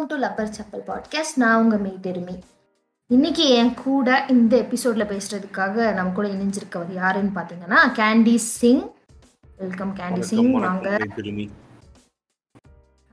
[0.00, 2.34] Welcome to Lubber Chappal podcast நான் உங்க மெய் பெருமை.
[3.10, 8.80] இன்னைக்கு என் கூட இந்த எபிசோட்ல பேசுறதுக்காக நம்ம கூட இணைஞ்சிருக்கவர் யாருன்னு பாத்தீங்கன்னா Candy Singh
[9.58, 10.88] welcome Candy Singh வாங்க.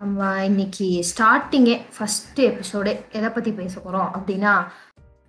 [0.02, 4.55] நம்ம இன்னைக்கு ஸ்டார்டிங்கே ஃபர்ஸ்ட் எபிசோடே எதை பத்தி பேச போறோம் அப்படின்னா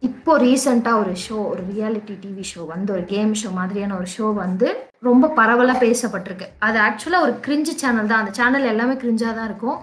[0.02, 4.27] இப்போ ரீசெண்டாக ஒரு ஷோ ஒரு ரியாலிட்டி டிவி ஷோ வந்து ஒரு கேம் ஷோ மாதிரியான ஒரு ஷோ
[4.42, 4.69] வந்து
[5.09, 6.48] ரொம்ப பரவலாக பேசப்பட்டிருக்கு.
[6.66, 8.22] அது ஆக்சுவலாக ஒரு கிரிஞ்சு சேனல் தான்.
[8.22, 9.80] அந்த சேனல் எல்லாமே கிரிஞ்சாக தான் இருக்கும்.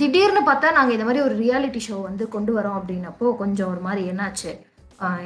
[0.00, 4.02] திடீர்னு பார்த்தா நாங்கள் இந்த மாதிரி ஒரு ரியாலிட்டி ஷோ வந்து கொண்டு வரோம் அப்படின்னப்போ கொஞ்சம் ஒரு மாதிரி
[4.10, 4.52] என்னாச்சு?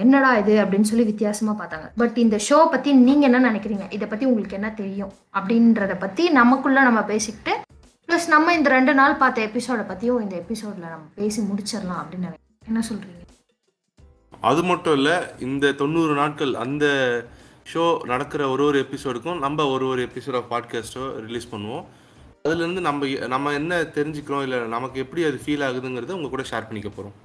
[0.02, 1.86] என்னடா இது அப்படின்னு சொல்லி வித்தியாசமா பார்த்தாங்க.
[2.00, 3.86] பட் இந்த ஷோ பத்தி நீங்க என்ன நினைக்கிறீங்க?
[3.96, 5.12] இதை பத்தி உங்களுக்கு என்ன தெரியும்?
[5.38, 7.54] அப்படின்றத பத்தி நமக்குள்ள நம்ம பேசிக்கிட்டு
[8.08, 12.56] ப்ளஸ் நம்ம இந்த ரெண்டு நாள் பார்த்த எபிசோட பத்தியும் இந்த எபிசோட்ல நம்ம பேசி முடிச்சிடலாம் அப்படின்னு நினைக்கிறேன்.
[12.70, 13.24] என்ன சொல்றீங்க?
[14.50, 15.16] அது மட்டும் இல்லை
[15.48, 16.86] இந்த தொண்ணூறு நாட்கள் அந்த
[17.72, 21.86] ஷோ நடக்கிற ஒரு ஒரு எபிசோடுக்கும் நம்ம ஒரு ஒரு எபிசோட் ஆஃப் பாட்காஸ்ட்டோ ரிலீஸ் பண்ணுவோம்.
[22.48, 26.88] அதுலேருந்து நம்ம நம்ம என்ன தெரிஞ்சுக்கிறோம் இல்லை நமக்கு எப்படி அது ஃபீல் ஆகுதுங்கிறத உங்க கூட ஷேர் பண்ணிக்க
[26.88, 27.16] போகிறோம்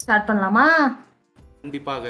[0.00, 0.64] ஸ்டார்ட் பண்ணலாமா?
[1.60, 2.06] கண்டிப்பாக.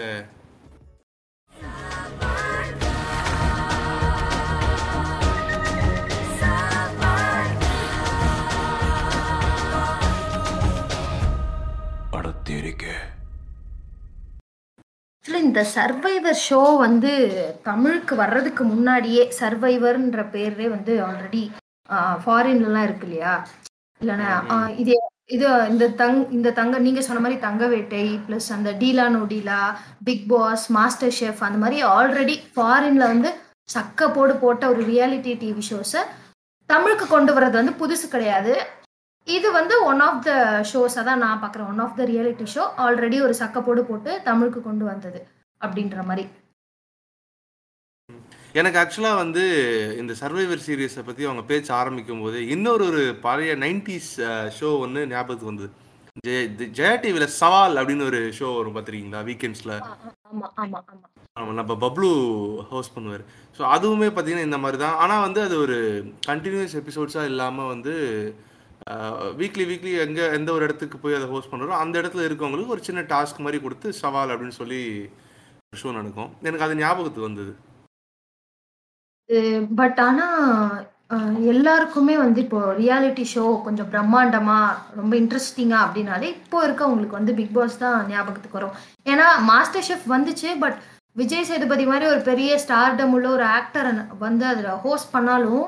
[15.25, 17.11] ஆக்சுவலி இந்த சர்வைவர் ஷோ வந்து
[17.65, 21.43] தமிழுக்கு வர்றதுக்கு முன்னாடியே சர்வைவர்ன்ற பேரே வந்து ஆல்ரெடி
[22.23, 23.35] ஃபாரின்லலாம் இருக்கு இல்லையா?
[24.01, 24.31] இல்லைன்னா
[24.75, 24.97] இதே இது
[25.35, 29.61] இது இந்த தங் இந்த தங்க நீங்க சொன்ன மாதிரி தங்க வேட்டை ப்ளஸ் அந்த டீலா நொடிலா
[30.09, 33.31] பிக் பாஸ் மாஸ்டர் ஷெஃப் அந்த மாதிரி ஆல்ரெடி ஃபாரின்ல வந்து
[33.69, 36.03] சக்க போடு போட்ட ஒரு ரியாலிட்டி டிவி ஷோஸை
[36.71, 38.55] தமிழுக்கு கொண்டு வர்றது வந்து புதுசு கிடையாது.
[39.27, 40.31] இது வந்து ஒன் ஆஃப் த
[40.71, 41.69] ஷோஸ் தான் நான் பார்க்குறேன்.
[41.73, 45.21] One of the reality show already ஒரு சக்கப்போடு போட்டு தமிழுக்கு கொண்டு வந்தது
[45.61, 46.25] அப்படின்ற மாதிரி.
[48.61, 49.43] எனக்கு ஆக்சுவலாக வந்து
[50.01, 54.11] இந்த சர்வைவர் சீரியஸை பற்றி அவங்க பேச்ச ஆரம்பிக்கும் போது இன்னொரு ஒரு பழைய நைன்டிஸ்
[54.59, 55.71] ஷோ ஒன்று ஞாபகத்துக்கு வந்தது.
[56.27, 56.41] ஜெய
[56.79, 59.23] ஜெயா டிவியில் சவால் அப்படின்னு ஒரு ஷோ வரும் பார்த்துருக்கீங்களா?
[59.29, 61.07] வீக்கெண்ட்ஸில் ஆமா ஆமா ஆமா.
[61.39, 62.09] ஆமாம் நம்ம பப்ளு
[62.73, 63.25] ஹோஸ்ட் பண்ணுவார்.
[63.59, 64.99] ஸோ அதுவுமே பார்த்தீங்கன்னா இந்த மாதிரி தான்.
[65.03, 65.79] ஆனால் வந்து அது ஒரு
[66.31, 67.95] கண்டினியூஸ் எபிசோட்ஸாக இல்லாமல் வந்து
[69.41, 73.01] வீக்லி வீக்லி எங்கே எந்த ஒரு இடத்துக்கு போய் அதை ஹோஸ்ட் பண்ணுறோம் அந்த இடத்துல இருக்கவங்களுக்கு ஒரு சின்ன
[73.13, 74.81] டாஸ்க் மாதிரி கொடுத்து சவால் அப்படின்னு சொல்லி
[75.83, 76.31] ஷோ நடக்கும்.
[76.49, 77.53] எனக்கு அது ஞாபகத்துக்கு வந்தது.
[79.81, 80.27] பட் ஆனா
[81.53, 84.59] எல்லாருக்குமே வந்து இப்போ ரியாலிட்டி ஷோ கொஞ்சம் பிரம்மாண்டமா
[84.99, 88.77] ரொம்ப இன்ட்ரெஸ்டிங்கா அப்படின்னாலே இப்போ இருக்கவங்களுக்கு வந்து பிக் பாஸ் தான் ஞாபகத்துக்கு வரும்.
[89.13, 90.79] ஏன்னா மாஸ்டர் ஷெஃப் வந்துச்சு பட்
[91.21, 93.89] விஜய் சேதுபதி மாதிரி ஒரு பெரிய ஸ்டார்டம் உள்ள ஒரு ஆக்டர்
[94.27, 95.65] வந்து அதில் ஹோஸ்ட் பண்ணாலும்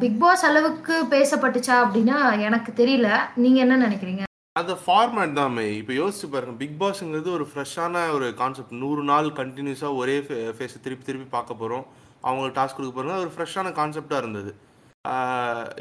[0.00, 2.18] பிக் பாஸ் அளவுக்கு பேசப்பட்டுச்சா அப்படின்னா
[2.48, 3.08] எனக்கு தெரியல.
[3.42, 4.22] நீங்க என்ன நினைக்கிறீங்க?
[4.60, 9.98] அது ஃபார்மேட் தான் இப்போ யோசிச்சு பாருங்க பிக் பாஸ்ங்கிறது ஒரு ஃப்ரெஷ்ஷான ஒரு கான்செப்ட் நூறு நாள் கண்டினியூஸாக
[10.02, 10.16] ஒரே
[10.56, 11.84] ஃபேஸை திருப்பி திருப்பி பார்க்க போகிறோம்
[12.26, 14.52] அவங்களுக்கு டாஸ்க் கொடுக்க போகிறோம் அது ஒரு ஃப்ரெஷ்ஷான கான்செப்டாக இருந்தது.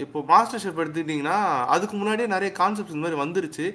[0.04, 1.38] இப்போ மாஸ்டர் ஷெஃப் எடுத்துக்கிட்டிங்கன்னா
[1.76, 3.66] அதுக்கு முன்னாடியே நிறைய கான்செப்ட்ஸ் இந்த மாதிரி வந்துருச்சு.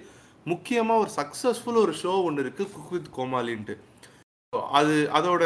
[0.52, 3.74] முக்கியமாக ஒரு சக்ஸஸ்ஃபுல் ஒரு ஷோ ஒன்று இருக்குது குக் வித் கோமாலின்ட்டு
[4.78, 5.44] அது அதோட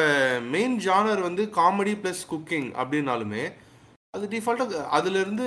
[0.54, 3.44] மெயின் ஜானர் வந்து காமெடி ப்ளஸ் குக்கிங் அப்படின்னாலுமே
[4.14, 5.46] அது டிஃபால்ட்டாக அதுலேருந்து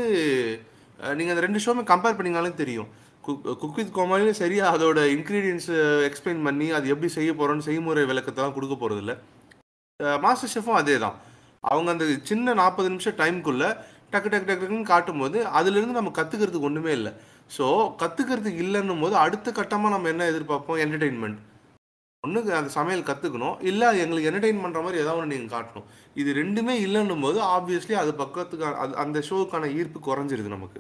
[1.18, 2.90] நீங்கள் அந்த ரெண்டு ஷோவுமே கம்பேர் பண்ணிங்கனாலும் தெரியும்.
[3.26, 5.70] குக் குக் வித் கோமாளியும் சரி அதோட இன்க்ரீடியன்ஸ்
[6.08, 9.14] எக்ஸ்பிளைன் பண்ணி அது எப்படி செய்ய போகிறோன்னு செய்முறை விளக்கத்தெல்லாம் கொடுக்க போகிறதில்ல
[10.26, 11.18] மாஸ்டர் ஷெஃபும் அதே தான்
[11.72, 13.70] அவங்க அந்த சின்ன நாற்பது நிமிஷம் டைம்குள்ளே
[14.14, 17.12] டக்கு டக்கு டக்கு டக்குன்னு காட்டும்போது அதுலேருந்து நம்ம கற்றுக்கிறதுக்கு ஒன்றுமே இல்லை.
[17.58, 17.66] ஸோ
[18.02, 20.80] கற்றுக்கிறதுக்கு இல்லைன்னும் போது அடுத்த கட்டமாக நம்ம என்ன எதிர்பார்ப்போம்?
[20.86, 21.40] என்டர்டெயின்மெண்ட்
[22.24, 25.86] ஒன்று அந்த சமையல் கற்றுக்கணும் இல்லை அது எங்களுக்கு என்டர்டெயின் பண்ணுற மாதிரி ஏதாவது ஒன்று நீங்கள் காட்டணும்.
[26.16, 30.80] இது ரெண்டுமே இல்லைன்னும் போது ஆப்வியஸ்லி அது பக்கத்துக்கு அது அந்த ஷோவுக்கான ஈர்ப்பு குறைஞ்சிருது நமக்கு.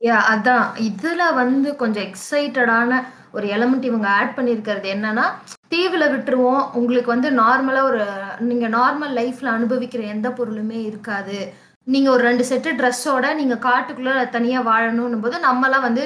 [0.00, 0.66] யா அதான்.
[0.88, 3.00] இதுல வந்து கொஞ்சம் எக்ஸைட்டடான
[3.32, 5.24] ஒரு எலமெண்ட் இவங்க ஆட் பண்ணியிருக்கிறது என்னன்னா
[5.68, 6.62] டிவியில் விட்டுருவோம்.
[6.74, 8.04] உங்களுக்கு வந்து நார்மலா ஒரு
[8.40, 11.38] நீங்க நார்மல் லைஃப்ல அனுபவிக்கிற எந்த பொருளுமே இருக்காது.
[11.86, 16.02] நீங்க ஒரு ரெண்டு செட்டு ட்ரெஸ்ஸோட நீங்க காட்டுக்குள்ள தனியா வாழணும் போது நம்மலாம் வந்து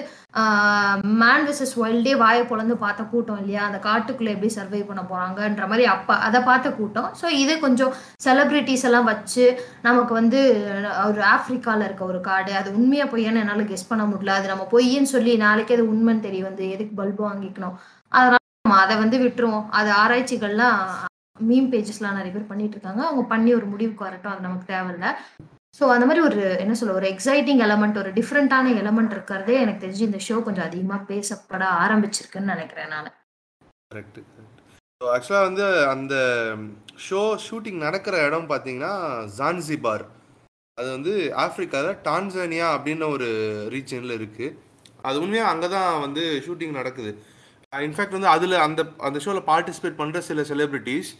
[1.23, 3.63] மேன் விசஸ் வைல்டே வாயை பொழந்து பார்த்த கூட்டம் இல்லையா?
[3.69, 7.09] அந்த காட்டுக்குள்ள எப்படி சர்வை பண்ண போறாங்கன்ற மாதிரி அப்ப அதை பார்த்த கூட்டம்.
[7.21, 7.93] ஸோ இது கொஞ்சம்
[8.27, 9.45] செலிபிரிட்டிஸ் எல்லாம் வச்சு
[9.87, 10.41] நமக்கு வந்து
[11.09, 14.37] ஒரு ஆப்பிரிக்கால இருக்க ஒரு காடு அது உண்மையா பொய்யான்னு என்னால கெஸ் பண்ண முடியல.
[14.41, 17.77] அது நம்ம பொய்யன்னு சொல்லி நாளைக்கு அது உண்மைன்னு தெரிய வந்து எதுக்கு பல்பு வாங்கிக்கணும்?
[18.13, 19.67] அதனால நம்ம அதை வந்து விட்டுருவோம்.
[19.81, 20.79] அது ஆராய்ச்சிகள்லாம்
[21.49, 23.03] மீம் பேஜஸ்லாம் நிறைய பேர் பண்ணிட்டு இருக்காங்க.
[23.09, 24.33] அவங்க பண்ணி ஒரு முடிவுக்கு வரட்டும்.
[24.35, 25.09] அது நமக்கு தேவையில்ல.
[25.75, 30.09] ஸோ அந்த மாதிரி ஒரு என்ன சொல்ல ஒரு எக்ஸைட்டிங் எலமெண்ட் ஒரு டிஃப்ரெண்டான எலமெண்ட் இருக்கிறதே எனக்கு தெரிஞ்சு
[30.09, 33.11] இந்த ஷோ கொஞ்சம் அதிகமாக பேசப்பட ஆரம்பிச்சிருக்குன்னு நினைக்கிறேன் நான்.
[33.91, 34.21] கரெக்ட்
[35.01, 36.15] ஸோ ஆக்சுவலாக வந்து அந்த
[37.09, 38.93] ஷோ ஷூட்டிங் நடக்கிற இடம் பார்த்தீங்கன்னா
[39.39, 40.05] ஜான்சிபார்
[40.79, 41.13] அது வந்து
[41.45, 43.29] ஆப்ரிக்காவில் டான்சானியா அப்படின்னு ஒரு
[43.69, 44.55] ரீஜனில் இருக்குது
[45.03, 47.11] அது உண்மையாக அங்கே தான் வந்து ஷூட்டிங் நடக்குது.
[47.73, 51.11] Uh, இன்ஃபேக்ட் வந்து அதில் அந்த அந்த ஷோவில் பார்ட்டிசிபேட் பண்ணுற சில செலிப்ரிட்டிஸ்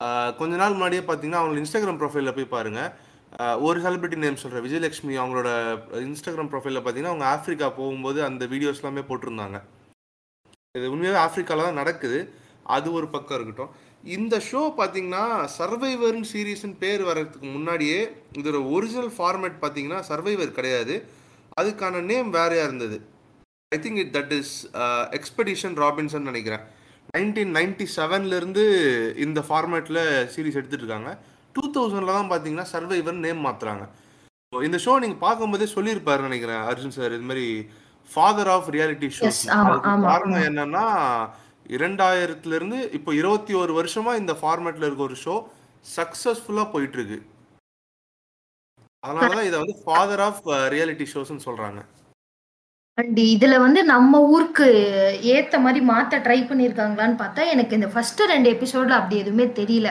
[0.00, 2.90] uh, கொஞ்ச நாள் முன்னாடியே பார்த்தீங்கன்னா அவங்க இன்ஸ்டாகிராம் ப்ரொஃபைலில் போய் பாருங்கள்
[3.66, 5.50] ஒரு செலிபிரிட்டி நேம் சொல்கிறேன் விஜயலட்சுமி அவங்களோட
[6.06, 9.58] இன்ஸ்டாகிராம் ப்ரொஃபைலில் பார்த்தீங்கன்னா அவங்க ஆஃப்ரிக்கா போகும்போது அந்த வீடியோஸ் எல்லாமே போட்டிருந்தாங்க.
[10.78, 12.18] இது உண்மையாகவே ஆஃப்ரிக்காவில் தான் நடக்குது.
[12.76, 13.70] அது ஒரு பக்கம் இருக்கட்டும்.
[14.16, 15.22] இந்த ஷோ பார்த்தீங்கன்னா
[15.58, 18.00] சர்வைவர்னு சீரீஸ்னு பேர் வர்றதுக்கு முன்னாடியே
[18.40, 20.94] இதோட ஒரிஜினல் ஃபார்மேட் பார்த்தீங்கன்னா சர்வைவர் கிடையாது.
[21.60, 22.98] அதுக்கான நேம் வேறையாக இருந்தது?
[23.76, 24.54] I think it that is
[25.18, 26.64] Expedition Robinson நினைக்கிறேன்.
[27.16, 28.64] நைன்டீன் நைன்டி செவன்லேருந்து
[29.24, 30.02] இந்த ஃபார்மேட்டில்
[30.34, 31.12] சீரீஸ் எடுத்துகிட்டு இருக்காங்க.
[31.54, 33.86] டூ தௌசண்டில் தான் பார்த்தீங்கன்னா சர்வைவர் நேம் மாற்றுறாங்க
[34.52, 37.46] இந்த ஷோ நீங்கள் பார்க்கும்போதே சொல்லியிருப்பாரு நினைக்கிறேன் அர்ஜுன் சார் இது மாதிரி
[38.08, 39.08] ஃபாதர் ஆஃப் ரியாலிட்டி
[39.56, 39.74] ஆமா,
[40.04, 40.44] காரணம்.
[40.48, 40.84] என்னன்னா
[41.70, 45.34] இரண்டாயிரத்துல இருந்து இப்போ இருபத்தி ஒரு வருஷமா இந்த ஃபார்மேட்ல இருக்க ஒரு ஷோ
[45.86, 47.18] சக்சஸ்ஃபுல்லா போயிட்டு இருக்கு
[49.02, 50.40] அதனாலதான் இதை வந்து ஃபாதர் ஆஃப்
[50.74, 51.80] ரியாலிட்டி ஷோஸ்னு சொல்றாங்க.
[52.98, 54.66] அண்ட் இதுல வந்து நம்ம ஊருக்கு
[55.34, 59.90] ஏத்த மாதிரி மாத்த ட்ரை பண்ணிருக்காங்களான்னு பார்த்தா எனக்கு இந்த ஃபர்ஸ்ட் ரெண்டு எபிசோட்ல அப்படி எதுவுமே தெரியல.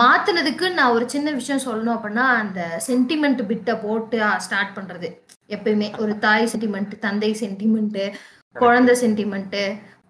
[0.00, 5.08] மாத்துனதுக்கு நான் ஒரு சின்ன விஷயம் சொல்லணும் அப்படின்னா அந்த சென்டிமெண்ட் பிட்டை போட்டு ஸ்டார்ட் பண்றது.
[5.48, 5.88] எப்பயுமே.
[6.00, 8.12] ஒரு தாய் சென்டிமெண்ட் தந்தை சென்டிமெண்ட்
[8.52, 9.58] குழந்தை சென்டிமெண்ட்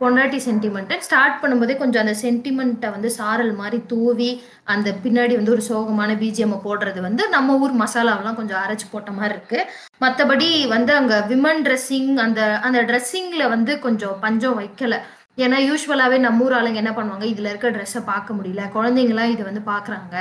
[0.01, 5.63] பொண்டாட்டி சென்டிமெண்ட் ஸ்டார்ட் பண்ணும்போதே கொஞ்சம் அந்த சென்டிமெண்ட்டை வந்து சாரல் மாதிரி தூவி அந்த பின்னாடி வந்து ஒரு
[5.69, 9.61] சோகமான பிஜிஎம் போடுறது வந்து நம்ம ஊர் மசாலாவெல்லாம் கொஞ்சம் அரைச்சு போட்ட மாதிரி இருக்கு.
[10.01, 14.99] மற்றபடி வந்து அங்க விமன் ட்ரெஸ்ஸிங் அந்த அந்த ட்ரெஸ்ஸிங்ல வந்து கொஞ்சம் பஞ்சம் வைக்கல.
[15.39, 17.25] ஏன்னா யூஸ்வலாவே நம்ம ஊர் ஆளுங்க என்ன பண்ணுவாங்க?
[17.31, 18.65] இதுல இருக்க ட்ரெஸ்ஸை பார்க்க முடியல.
[18.75, 20.15] குழந்தைங்களாம் இது வந்து பாக்குறாங்க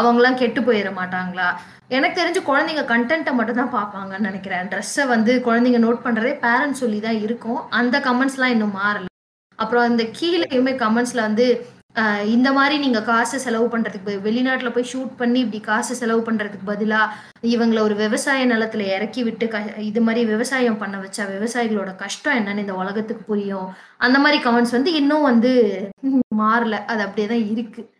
[0.00, 1.46] அவங்களாம் கெட்டு போயிட மாட்டாங்களா?
[1.96, 4.68] எனக்கு தெரிஞ்சு குழந்தைங்க கண்டென்ட்டை மட்டும் தான் பார்ப்பாங்கன்னு நினைக்கிறேன்.
[4.72, 7.60] ட்ரெஸ்ஸை வந்து குழந்தைங்க நோட் பண்றதே பேரண்ட்ஸ் சொல்லி தான் இருக்கும்.
[7.80, 9.08] அந்த கமெண்ட்ஸ்லாம் இன்னும் மாறல.
[9.62, 11.46] அப்புறம் அந்த கீழேயுமே கமெண்ட்ஸ்ல வந்து
[12.24, 16.58] இந்த மாதிரி நீங்க காசு செலவு பண்றதுக்கு பதி- வெளிநாட்டுல போய் ஷூட் பண்ணி இப்படி காசு செலவு பண்றதுக்கு
[16.66, 17.08] பதிலா
[17.42, 22.58] இவங்களை ஒரு விவசாய நிலத்துல இறக்கி விட்டு க இது மாதிரி விவசாயம் பண்ண வச்சா விவசாயிகளோட கஷ்டம் என்னன்னு
[22.58, 23.74] இந்த உலகத்துக்கு புரியும்.
[23.98, 25.52] அந்த மாதிரி கமெண்ட்ஸ் வந்து இன்னும் வந்து
[26.38, 26.70] மாறல.
[26.70, 27.90] அது அப்படியே தான் இருக்கு.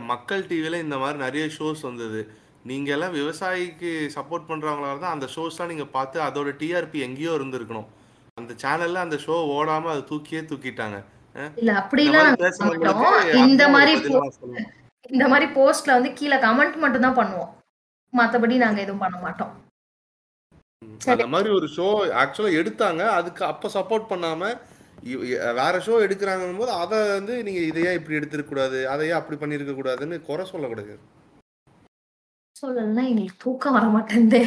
[0.00, 2.30] மக்கள் டிவில இந்த மாதிரி நிறைய ஷோஸ் வந்தது.
[2.64, 7.86] நீங்க எல்லாம் விவசாயிக்கு சப்போர்ட் பண்றவங்களா தான் அந்த ஷோஸ்லாம் நீங்க பார்த்து அதோட டிஆர்பி எங்கேயோ இருந்திருக்கணும்.
[8.34, 11.04] அந்த சேனல்ல அந்த ஷோ ஓடாம அதை தூக்கியே தூக்கிட்டாங்க.
[11.34, 12.30] இல்ல இந்த அப்படிலாம்
[13.44, 13.92] இந்த மாதிரி
[15.14, 17.50] இந்த மாதிரி போஸ்ட்ல வந்து கீழே கமெண்ட் மட்டும் தான் பண்ணுவோம்.
[18.12, 19.52] மத்தபடி நாங்க எதுவும் பண்ண மாட்டோம்.
[21.14, 21.88] அந்த மாதிரி ஒரு ஷோ
[22.20, 23.02] ஆக்சுவலா எடுத்தாங்க.
[23.18, 24.52] அதுக்கு அப்ப சப்போர்ட் பண்ணாம
[25.60, 30.16] வேற ஷோ எடுக்கிறாங்கன்னு போது அதை வந்து நீங்க இதையே இப்படி எடுத்திருக்க கூடாது அதையே அப்படி பண்ணிருக்க கூடாதுன்னு
[30.28, 30.94] குறை சொல்லக்கூடாது.
[32.56, 34.42] சொல்லலைன்னா எங்களுக்கு தூக்கம் வர மாட்டேங்குது.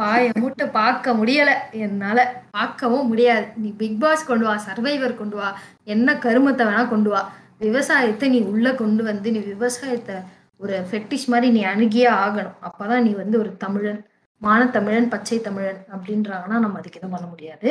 [0.00, 1.50] வாயை மூட்டை பார்க்க முடியல.
[1.86, 2.18] என்னால
[2.56, 3.46] பார்க்கவும் முடியாது.
[3.62, 5.48] நீ பிக் பாஸ் கொண்டு வா சர்வைவர் கொண்டு வா
[5.86, 7.20] என்ன கருமத்தை வேணா கொண்டு வா.
[7.66, 10.16] விவசாயத்தை நீ உள்ள கொண்டு வந்து நீ விவசாயத்தை
[10.60, 12.56] ஒரு ஃபெட்டிஷ் மாதிரி நீ அணுகியே ஆகணும்.
[12.68, 14.00] அப்பதான் நீ வந்து ஒரு தமிழன்
[14.42, 17.68] மானத்தமிழன் பச்சை தமிழன் அப்படின்றாங்கன்னா நம்ம அதுக்கு எதுவும் பண்ண முடியாது.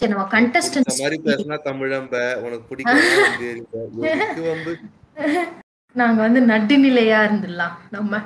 [0.00, 2.14] சரி நம்ம கண்டஸ்டன்ஸ் மாதிரி பேசினா தமிழம்ப
[2.44, 2.84] உனக்கு
[6.00, 8.20] நாங்க வந்து நடுநிலையா இருந்துடலாம் நம்ம.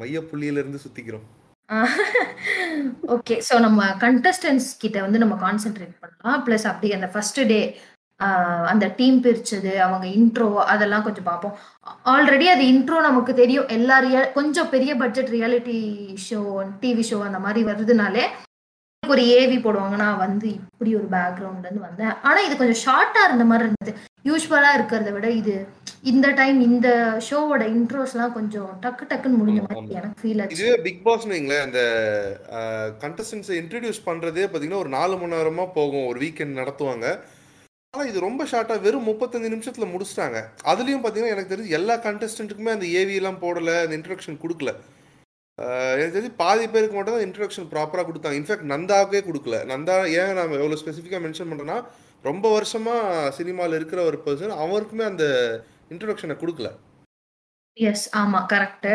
[0.00, 1.24] மைய புள்ளியில இருந்து சுத்திக்கிறோம்.
[3.14, 6.42] ஓகே ஸோ நம்ம கண்டஸ்டன்ஸ் கிட்ட வந்து நம்ம கான்சென்ட்ரேட் பண்ணலாம்.
[6.46, 7.60] ப்ளஸ் அப்படி அந்த ஃபர்ஸ்ட் டே
[8.72, 11.56] அந்த டீம் பிரிச்சது அவங்க இன்ட்ரோ அதெல்லாம் கொஞ்சம் பார்ப்போம்.
[12.14, 13.68] ஆல்ரெடி அது இன்ட்ரோ நமக்கு தெரியும்.
[13.68, 15.78] எல்லா ரியா கொஞ்சம் பெரிய budget reality
[16.28, 16.40] show
[16.82, 18.24] TV show அந்த மாதிரி வருதுனாலே
[19.02, 19.96] ஒரு ஏவி போடுவாங்க.
[20.02, 22.14] நான் வந்து இப்படி ஒரு பேக்ரவுண்ட்ல இருந்து வந்தேன்.
[22.28, 23.92] ஆனா இது கொஞ்சம் ஷார்ட்டா இருந்த மாதிரி இருந்தது.
[24.28, 25.56] யூஸ்வலா இருக்கிறத விட இது
[26.12, 26.88] இந்த டைம் இந்த
[27.26, 29.94] ஷோவோட இன்ட்ரோஸ்லாம் கொஞ்சம் டக்கு டக்குன்னு முடிஞ்ச மாதிரி.
[30.00, 30.56] எனக்கு ஃபீல் ஆச்சு.
[30.56, 31.64] இதுவே பிக் பாஸ் வைங்களேன்.
[31.66, 31.80] அந்த
[33.04, 36.06] கண்டஸ்டன்ஸை இன்ட்ரடியூஸ் பண்றதே பாத்தீங்கன்னா ஒரு நாலு மணி நேரமா போகும்.
[36.06, 37.08] ஒரு வீக்கெண்ட் நடத்துவாங்க.
[37.94, 40.38] ஆனா இது ரொம்ப ஷார்ட்டா வெறும் முப்பத்தஞ்சு நிமிஷத்துல முடிச்சிட்டாங்க.
[40.70, 44.70] அதுலயும் பாத்தீங்கன்னா எனக்கு தெரிஞ்சு எல்லா கண்டஸ்டன்ட்டுக்குமே அந்த ஏவி எல்லாம் போடல அந்த இன்ட்ரடக்ஷன் கொடுக்கல.
[45.96, 48.38] எனக்கு தெரிஞ்சு பாதி பேருக்கு மட்டும் தான் இன்ட்ரடக்ஷன் ப்ராப்பராக கொடுத்தாங்க.
[48.40, 49.58] இன்ஃபேக்ட் நந்தாவுக்கே கொடுக்கல.
[49.72, 51.78] நந்தா ஏன் நான் எவ்வளோ ஸ்பெசிஃபிக்காக மென்ஷன் பண்ணுறேன்னா
[52.28, 52.96] ரொம்ப வருஷமா
[53.38, 55.24] சினிமாவில் இருக்கிற ஒரு பர்சன் அவருக்குமே அந்த
[55.92, 56.70] இன்ட்ரடக்ஷனை கொடுக்கல.
[57.76, 58.90] எஸ் ஆமா கரெக்ட்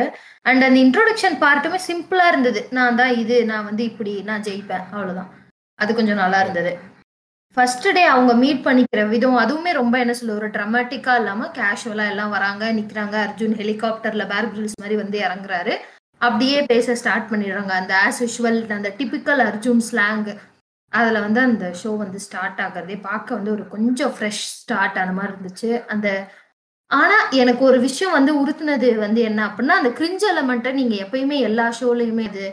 [0.49, 2.61] அண்ட் அந்த இன்ட்ரோடக்ஷன் பார்ட்டுமே சிம்பிளா இருந்தது.
[2.79, 5.33] நான் தான் இது நான் வந்து இப்படி நான் ஜெயிப்பேன் அவ்வளவுதான்.
[5.79, 6.71] அது கொஞ்சம் நல்லா இருந்தது.
[7.57, 12.29] ஃபர்ஸ்ட் டே அவங்க மீட் பண்ணிக்கிற விதம் அதுவுமே ரொம்ப என்ன சொல்ல ஒரு ட்ரமாட்டிக்கா இல்லாம கேஷுவலா எல்லாம்
[12.29, 13.15] வராங்க நிக்கிறாங்க.
[13.25, 15.73] அர்ஜுன் ஹெலிகாப்டர்ல பேர் கிரில்ஸ் மாதிரி வந்து இறங்குறாரு.
[16.17, 17.73] அப்படியே பேச ஸ்டார்ட் பண்ணிடுறாங்க.
[17.81, 20.29] அந்த ஆஸ் யூஷுவல் அந்த டிபிக்கல் அர்ஜுன் ஸ்லாங்
[20.93, 25.33] அதுல வந்து அந்த ஷோ வந்து ஸ்டார்ட் ஆகுறதே பார்க்க வந்து ஒரு கொஞ்சம் ஃப்ரெஷ் ஸ்டார்ட் ஆன மாதிரி
[25.35, 25.71] இருந்துச்சு.
[25.85, 26.07] அந்த
[26.91, 31.65] ஆனா எனக்கு ஒரு விஷயம் வந்து உறுத்துனது வந்து என்ன அப்படின்னா அந்த கிரிஞ்ச் எலமெண்ட்டை நீங்க எப்பயுமே எல்லா
[31.79, 32.45] ஷோலையுமே இது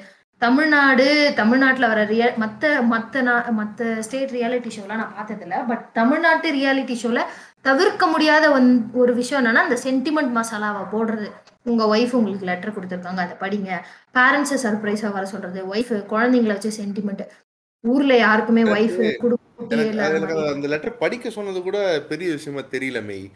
[0.42, 1.04] தமிழ்நாடு
[1.36, 5.66] தமிழ்நாட்டுல வர ரியா மத்த மத்த நா மத்த ஸ்டேட் ரியாலிட்டி ஷோலாம் நான் பார்த்ததில்ல.
[5.68, 7.20] பட் தமிழ்நாட்டு ரியாலிட்டி ஷோல
[7.60, 11.28] தவிர்க்க முடியாத ஒன் ஒரு விஷயம் என்னன்னா அந்த சென்டிமெண்ட் மசாலாவை போடுறது.
[11.62, 13.70] உங்க ஒய்ஃப் உங்களுக்கு லெட்டர் கொடுத்துருக்காங்க அதை படிங்க.
[14.18, 15.74] பேரண்ட்ஸை சர்ப்ரைஸா வர சொல்றது.
[15.74, 17.24] ஒய்ஃப் குழந்தைங்கள வச்சு சென்டிமெண்ட்
[17.84, 19.00] ஊர்ல யாருக்குமே ஒய்ஃப்
[19.64, 21.78] அது அந்த லெட்டர் படிக்க சொன்னது கூட
[22.08, 23.26] பெரிய விஷயமா தெரியல மெய்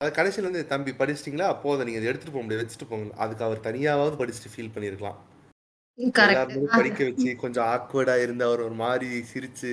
[0.00, 1.48] அது கடைசியில வந்து தம்பி படிச்சிட்டீங்களா?
[1.62, 1.86] போதும்.
[1.86, 2.64] நீங்க இதை எடுத்துட்டு போக முடியாது.
[2.64, 3.14] வச்சுட்டு போங்க.
[3.16, 5.18] அதுக்கு அவர் தனியாவது படிச்சுட்டு ஃபீல் பண்ணியிருக்கலாம்.
[5.18, 5.35] கரெக்ட்
[5.98, 9.70] எல்லாருமே படிக்க வச்சு கொஞ்சம் ஆக்வர்டா இருந்து அவர் ஒரு மாதிரி சிரிச்சு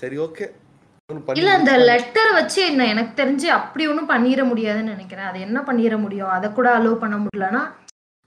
[0.00, 0.46] சரி ஓகே
[1.38, 5.28] இல்ல அந்த லெட்டரை வச்சு என்ன எனக்கு தெரிஞ்சு அப்படி ஒண்ணும் பண்ணிட முடியாதுன்னு நினைக்கிறேன்.
[5.30, 6.30] அது என்ன பண்ணிட முடியும்?
[6.36, 7.62] அதை கூட அலோவ் பண்ண முடியலன்னா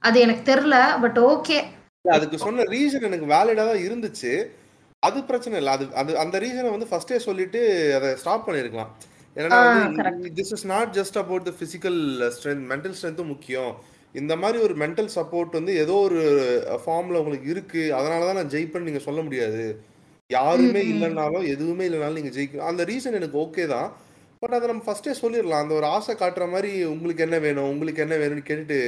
[0.03, 1.57] அது எனக்கு தெரியல பட் ஓகே
[2.05, 4.31] அதுக்கு சொன்ன ரீசன் எனக்கு வேலிடா தான் இருந்துச்சு.
[5.03, 5.71] அது பிரச்சனை இல்லை.
[5.73, 7.61] அது அது அந்த ரீசனை வந்து ஃபர்ஸ்டே சொல்லிட்டு
[7.95, 8.91] அதை ஸ்டாப் பண்ணிருக்கலாம்.
[9.35, 10.31] ஏன்னா வந்து.
[10.39, 11.99] This is not just about the physical
[12.35, 13.71] strength mental ஸ்ட்ரென்த்தும் முக்கியம்.
[14.15, 16.19] இந்த மாதிரி ஒரு மென்டல் சப்போர்ட் வந்து ஏதோ ஒரு
[16.84, 17.84] ஃபார்ம்ல உங்களுக்கு இருக்கு.
[18.00, 19.63] அதனால தான் நான் ஜெயிப்பேன்னு நீங்க சொல்ல முடியாது.
[20.29, 20.81] யாருமே.
[20.93, 22.69] இல்லைனாலும் எதுவுமே இல்லைனாலும் நீங்க ஜெயிக்கணும்.
[22.72, 23.89] அந்த ரீசன் எனக்கு ஓகே தான்.
[24.41, 25.63] பட் அதை நம்ம ஃபர்ஸ்டே சொல்லிடலாம்.
[25.63, 28.79] அந்த ஒரு ஆசை காட்டுற மாதிரி உங்களுக்கு என்ன வேணும் உங்களுக்கு என்ன வேணும்னு கேட்டுட்டு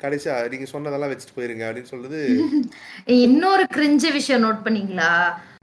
[0.00, 2.18] கடைசியா நீங்க சொன்னதெல்லாம் வச்சுட்டு போயிருங்க அப்படின்னு சொல்றது
[3.24, 5.10] இன்னொரு கிரிஞ்ச விஷயம் நோட் பண்ணீங்களா?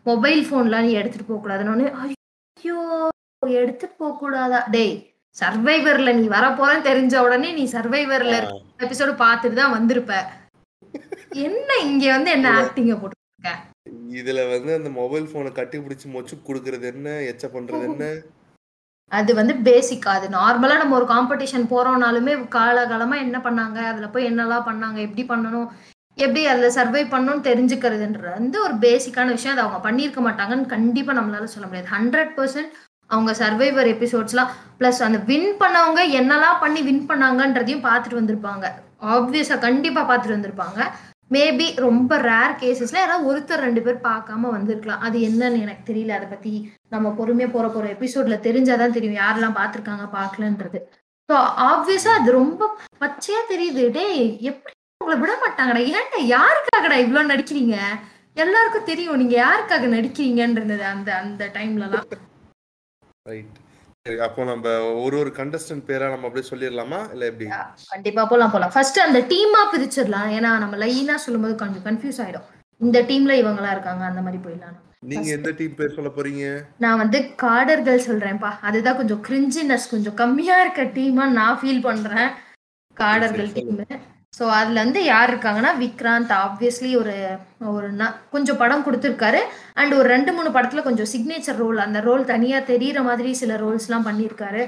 [0.06, 2.78] மொபைல் போன்லாம் நீ எடுத்துட்டு போக கூடாதுன்னு ஐயோ
[3.62, 4.94] எடுத்துட்டு போக கூடாதா டேய்
[5.36, 8.36] சர்வைவர்ல நீ வர போறேன்னு தெரிஞ்ச உடனே நீ சர்வைவர்ல
[8.86, 10.14] எபிசோடு பார்த்துட்டு தான் வந்திருப்ப.
[11.48, 13.16] என்ன இங்க வந்து என்ன ஆக்டிங்க போட்டு
[14.20, 17.10] இதுல வந்து அந்த மொபைல் போனை கட்டி பிடிச்சி மொச்சு குடுக்கறது என்ன?
[17.32, 18.06] எச்ச பண்றது என்ன?
[19.12, 23.78] அது வந்து பேசிக் அது நார்மலா நம்ம ஒரு காம்படிஷன் போறோம்னாலுமே காலகாலமா என்ன பண்ணாங்க?
[23.92, 24.98] அதுல போய் என்னெல்லாம் பண்ணாங்க?
[25.08, 25.70] எப்படி பண்ணணும்?
[26.18, 29.56] எப்படி அதுல சர்வை பண்ணணும்னு தெரிஞ்சுக்கிறதுன்றது வந்து ஒரு பேசிக்கான விஷயம்.
[29.56, 31.90] அதை அவங்க பண்ணியிருக்க மாட்டாங்கன்னு கண்டிப்பா நம்மளால சொல்ல முடியாது.
[31.96, 32.74] ஹண்ட்ரட் பர்சன்ட்
[33.10, 38.66] அவங்க சர்வைவர் எபிசோட்ஸ்லாம் ப்ளஸ் அந்த வின் பண்ணவங்க என்னெல்லாம் பண்ணி வின் பண்ணாங்கன்றதையும் பார்த்துட்டு வந்திருப்பாங்க.
[39.16, 40.80] ஆப்வியஸா கண்டிப்பா பார்த்துட்டு வந்திருப்பாங்க.
[41.36, 45.02] மேபி ரொம்ப ரேர் கேசஸ்ல யாராவது ஒருத்தர் ரெண்டு பேர் பார்க்காம வந்திருக்கலாம்.
[45.08, 46.18] அது என்னன்னு எனக்கு தெரியல.
[46.18, 46.54] அதை பத்தி
[46.94, 49.20] நம்ம பொறுமையா போற போற எபிசோட்ல தெரிஞ்சாதான் தெரியும்.
[49.24, 50.82] யாரெல்லாம் பார்த்துருக்காங்க பார்க்கலன்றது.
[51.30, 51.38] ஸோ
[51.72, 52.70] ஆப்வியஸா அது ரொம்ப
[53.04, 53.86] பச்சையா தெரியுது.
[53.98, 54.22] டேய்
[54.52, 55.82] எப்படி உங்களை விட மாட்டாங்கடா?
[55.98, 57.76] ஏன்டா யாருக்காகடா இவ்வளோ நடிக்கிறீங்க?
[58.44, 59.20] எல்லாருக்கும் தெரியும்.
[59.22, 62.08] நீங்க யாருக்காக நடிக்கிறீங்கன்றது அந்த அந்த டைம்லலாம்
[63.30, 63.58] ரைட்
[64.06, 67.00] சரி அப்போ நம்ம ஒரு ஒரு கண்டஸ்டன்ட் பேரா நம்ம அப்படியே சொல்லிடலாமா?
[67.14, 67.48] இல்ல எப்படி?
[67.94, 68.72] கண்டிப்பா போலாம் போலாம்.
[68.74, 70.30] ஃபர்ஸ்ட் அந்த டீமா பிரிச்சிடலாம்.
[70.38, 72.46] ஏன்னா நம்ம லைனா சொல்லும்போது கொஞ்சம் கன்ஃபியூஸ் ஆயிடும்.
[72.82, 74.78] இந்த டீம்ல இவங்களா இருக்காங்க அந்த மாதிரி போயிடலாம்.
[75.12, 76.46] நீங்க எந்த டீம் பேர் சொல்ல போறீங்க?
[76.84, 78.52] நான் வந்து காடர்கள் சொல்றேன்ப்பா.
[78.70, 82.30] அதுதான் கொஞ்சம் கிரிஞ்சினஸ் கொஞ்சம் கம்மியா இருக்க டீமா நான் ஃபீல் பண்றேன்.
[82.98, 83.84] காடர்கள் டீம்
[84.38, 87.13] ஸோ அதுல இருந்து யார் இருக்காங்கன்னா விக்ராந்த் ஆப்வியஸ்லி ஒரு
[87.72, 89.39] ஒரு ந- கொஞ்சம் படம் கொடுத்துருக்காரு.
[89.75, 93.88] அண்ட் ஒரு ரெண்டு மூணு படத்துல கொஞ்சம் சிக்னேச்சர் ரோல் அந்த ரோல் தனியா தெரியற மாதிரி சில ரோல்ஸ்
[93.88, 94.63] எல்லாம் பண்ணியிருக்காரு.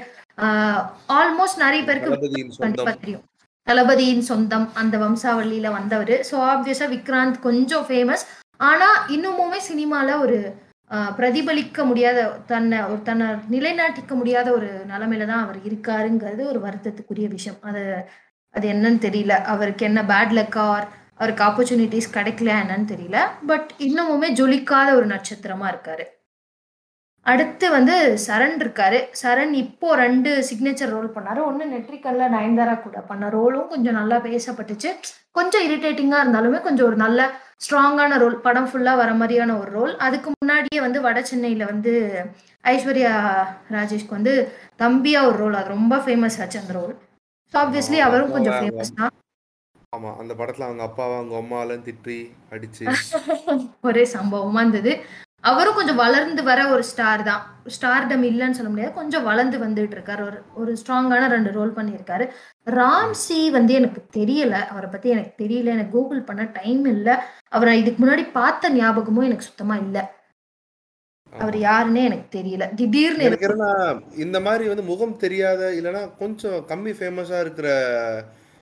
[1.14, 3.24] ஆல்மோஸ்ட் நிறைய பேருக்கு தளபதியின் கண்டிப்பா சொந்தம் தெரியும்.
[3.66, 6.14] தளபதியின் சொந்தம் அந்த வம்சாவளியில வந்தவர்.
[6.28, 8.24] ஸோ ஆப்வியஸா விக்ராந்த் கொஞ்சம் ஃபேமஸ்
[8.62, 10.38] ஆனா இன்னுமுமே சினிமால ஒரு
[10.90, 17.26] ஆஹ், பிரதிபலிக்க முடியாத தன்னை ஒரு தன்னை நிலைநாட்டிக்க முடியாத ஒரு நிலைமையில தான் அவர் இருக்காருங்கிறது ஒரு வருத்தத்துக்குரிய
[17.30, 17.58] விஷயம்.
[17.64, 17.82] அது
[18.54, 19.34] அது என்னன்னு தெரியல.
[19.52, 20.64] அவருக்கு என்ன பேட் லக்கா
[21.20, 23.18] அவருக்கு ஆப்பர்ச்சுனிட்டிஸ் கிடைக்கல என்னன்னு தெரியல.
[23.46, 26.04] பட் இன்னமுமே ஜொலிக்காத ஒரு நட்சத்திரமா இருக்காரு.
[27.26, 27.94] அடுத்து வந்து
[28.26, 28.98] சரண் இருக்காரு.
[29.22, 31.40] சரண் இப்போ ரெண்டு சிக்னேச்சர் ரோல் பண்ணாரு.
[31.48, 34.90] ஒன்னு நெட்ரிக்கல்ல நயன்தாரா கூட பண்ண ரோலும் கொஞ்சம் நல்லா பேசப்பட்டுச்சு.
[35.38, 37.28] கொஞ்சம் இரிட்டேட்டிங்கா இருந்தாலுமே கொஞ்சம் ஒரு நல்ல
[37.64, 41.92] ஸ்ட்ராங்கான ரோல் படம் ஃபுல்லா வர மாதிரியான ஒரு ரோல் அதுக்கு முன்னாடியே வந்து வட சென்னையில வந்து
[42.64, 43.12] ஐஸ்வர்யா
[43.76, 44.34] ராஜேஷ்க்கு வந்து
[44.82, 46.94] தம்பியா ஒரு ரோல் அது ரொம்ப ஃபேமஸ் ஆச்சு அந்த ரோல்
[47.54, 49.14] ஸோ ஆப்வியஸ்லி அவரும் கொஞ்சம் ஃபேமஸ் தான்.
[49.92, 52.18] ஆமா அந்த படத்துல அவங்க அப்பாவை அவங்க அம்மாவெல்லாம் திட்டி
[52.52, 52.84] அடிச்சு.
[53.88, 54.92] ஒரே சம்பவமா இருந்தது.
[55.44, 57.42] அவரும் கொஞ்சம் வளர்ந்து வர ஒரு ஸ்டார் தான்.
[57.74, 58.92] ஸ்டார்டம் இல்லைன்னு சொல்ல முடியாது.
[58.94, 60.22] கொஞ்சம் வளர்ந்து வந்துட்டு இருக்காரு.
[60.28, 62.24] ஒரு ஒரு ஸ்ட்ராங்கான ரெண்டு ரோல் பண்ணியிருக்காரு.
[62.72, 64.54] ராம்சி வந்து எனக்கு தெரியல.
[64.72, 65.74] அவரை பத்தி எனக்கு தெரியல.
[65.76, 67.16] எனக்கு கூகுள் பண்ண டைம் இல்லை.
[67.50, 70.04] அவரை இதுக்கு முன்னாடி பார்த்த ஞாபகமும் எனக்கு சுத்தமா இல்லை.
[71.38, 71.56] அவர்.
[71.56, 72.74] யாருன்னே எனக்கு தெரியல.
[72.74, 73.50] திடீர்னு எனக்கு
[74.16, 77.68] இந்த மாதிரி வந்து முகம் தெரியாத இல்லைன்னா கொஞ்சம் கம்மி ஃபேமஸா இருக்கிற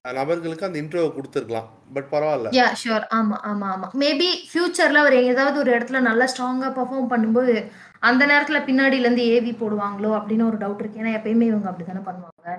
[0.04, 1.68] நபர்களுக்கு அந்த இன்ட்ரோவை கொடுத்துருக்கலாம்.
[1.92, 2.50] பட் பரவாயில்ல.
[2.50, 3.88] யா ஷூர் ஆமா ஆமா ஆமா.
[3.94, 7.54] மேபி ஃபியூச்சர்ல அவர் ஏதாவது ஒரு இடத்துல நல்லா ஸ்ட்ராங்கா பெர்ஃபார்ம் பண்ணும்போது
[8.00, 11.00] அந்த நேரத்துல பின்னாடில இருந்து ஏவி போடுவாங்களோ அப்படின்னு ஒரு டவுட் இருக்கு.
[11.02, 12.58] ஏன்னா எப்பயுமே இவங்க அப்படித்தானே பண்ணுவாங்க.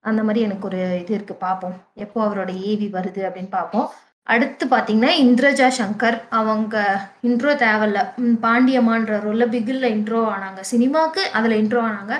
[0.00, 1.34] அந்த மாதிரி எனக்கு ஒரு இது இருக்கு.
[1.34, 1.76] பார்ப்போம்.
[1.94, 3.90] எப்போ அவரோட ஏவி வருது அப்படின்னு பார்ப்போம்.
[4.32, 6.16] அடுத்து பார்த்தீங்கன்னா இந்திரஜா சங்கர்.
[6.30, 6.76] அவங்க
[7.22, 8.00] இன்ட்ரோ தேவையில்ல.
[8.46, 10.60] பாண்டியம்மான்ற ரோல்ல பிகில்ல இன்ட்ரோ ஆனாங்க.
[10.60, 12.14] சினிமாவுக்கு அதில் இன்ட்ரோ ஆனாங்க.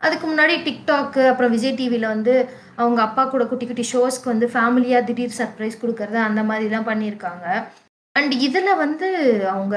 [0.00, 2.34] அதுக்கு முன்னாடி டிக்டாக்கு அப்புறம் விஜய் டிவியில் வந்து
[2.76, 7.46] அவங்க அப்பா கூட குட்டி குட்டி ஷோஸ்க்கு வந்து ஃபேமிலியாக திடீர் சர்ப்ரைஸ் கொடுக்கறது அந்த மாதிரிலாம் பண்ணியிருக்காங்க.
[8.12, 9.08] அண்ட் இதில் வந்து
[9.52, 9.76] அவங்க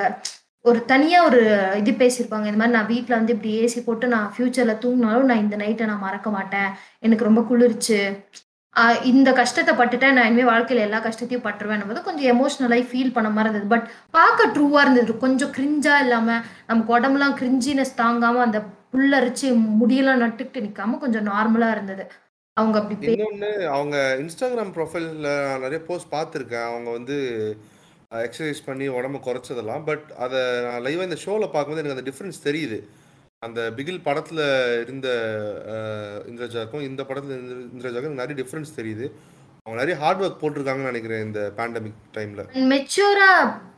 [0.66, 1.42] ஒரு தனியாக ஒரு
[1.80, 2.48] இது பேசியிருப்பாங்க.
[2.50, 6.06] இந்த மாதிரி நான் வீட்டில் வந்து இப்படி ஏசி போட்டு நான் ஃப்யூச்சரில் தூங்கினாலும் நான் இந்த நைட்டை நான்
[6.08, 6.70] மறக்க மாட்டேன்.
[7.00, 8.02] எனக்கு ரொம்ப குளிர்ச்சு.
[9.12, 13.50] இந்த கஷ்டத்தை பட்டுட்டேன் நான் இனிமேல் வாழ்க்கையில் எல்லா கஷ்டத்தையும் பட்டுருவேன் போது கொஞ்சம் எமோஷ்னலாக ஃபீல் பண்ண மாதிரி
[13.50, 13.70] இருந்தது.
[13.74, 15.14] பட் பார்க்க ட்ரூவாக இருந்தது.
[15.24, 18.60] கொஞ்சம் கிரிஞ்சாக இல்லாமல் நமக்கு உடம்புலாம் கிரிஞ்சினஸ் தாங்காமல் அந்த
[18.94, 19.48] புல்லரிச்சு
[19.82, 22.06] முடியெல்லாம் நட்டுக்கிட்டு நிற்காம கொஞ்சம் நார்மலாக இருந்தது.
[22.58, 25.28] அவங்க அப்படி இன்னொன்று அவங்க இன்ஸ்டாகிராம் ப்ரொஃபைலில்
[25.64, 26.70] நிறைய போஸ்ட் பார்த்துருக்கேன்.
[26.72, 27.18] அவங்க வந்து
[28.28, 29.84] எக்ஸசைஸ் பண்ணி உடம்ப குறைச்சதெல்லாம்.
[29.90, 32.80] பட் அதை நான் லைவாக இந்த ஷோவில் பார்க்கும்போது எனக்கு அந்த டிஃப்ரென்ஸ் தெரியுது.
[33.42, 34.40] அந்த பிகில் படத்துல
[34.82, 35.08] இருந்த
[35.68, 39.08] அஹ், இந்திரஜாக்கும் இந்த படத்துல இருந்த இந்திரஜாக்கும் நிறைய டிஃப்ரென்ஸ் தெரியுது.
[39.66, 43.30] அவங்க நிறைய ஹார்ட் ஒர்க் போட்டிருக்காங்கன்னு நினைக்கிறேன் இந்த பேண்டமிக் டைம்ல மெச்சூரா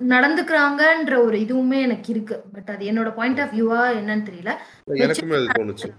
[0.07, 2.43] நடந்துக்கிறாங்கன்ற ஒரு இதுவுமே எனக்கு இருக்கு.
[2.53, 4.53] பட் அது என்னோட பாயிண்ட் ஆஃப் வியூவா என்னன்னு தெரியல.
[4.99, 5.89] எனக்குமே அது தோணுச்சு.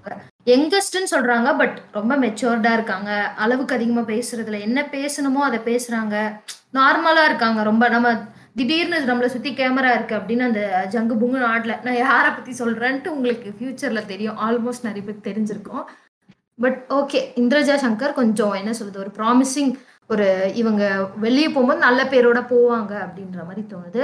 [0.47, 3.11] யங்கஸ்ட்னு சொல்றாங்க பட் ரொம்ப மெச்சூர்டா இருக்காங்க.
[3.37, 6.15] அளவுக்கு அதிகமா பேசுறதுல என்ன பேசணுமோ அதை பேசுறாங்க.
[6.75, 7.63] நார்மலா இருக்காங்க.
[7.63, 8.11] ரொம்ப நம்ம
[8.55, 13.53] திடீர்னு நம்மளை சுத்தி கேமரா இருக்கு அப்படின்னு அந்த ஜங்கு புங்கு ஆடல நான் யாரை பத்தி சொல்றேன்ட்டு உங்களுக்கு
[13.59, 14.39] ஃபியூச்சர்ல தெரியும்.
[14.47, 15.85] ஆல்மோஸ்ட் நிறைய பேருக்கு தெரிஞ்சிருக்கும்.
[16.65, 19.73] பட் ஓகே இந்திரஜா சங்கர் கொஞ்சம் என்ன சொல்றது ஒரு ப்ராமிசிங்
[20.09, 20.85] ஒரு இவங்க
[21.17, 24.03] வெளியே போகும்போது நல்ல பேரோட போவாங்க அப்படின்ற மாதிரி தோணுது.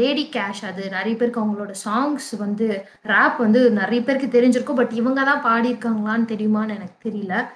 [0.00, 2.66] லேடி கேஷ் அது நிறைய பேருக்கு அவங்களோட சாங்ஸ் வந்து
[3.12, 4.78] ரேப் வந்து நிறைய பேருக்கு தெரிஞ்சிருக்கும்.
[4.82, 7.46] பட் இவங்க தான் பாடியிருக்காங்களான்னு தெரியுமான்னு எனக்கு தெரியல.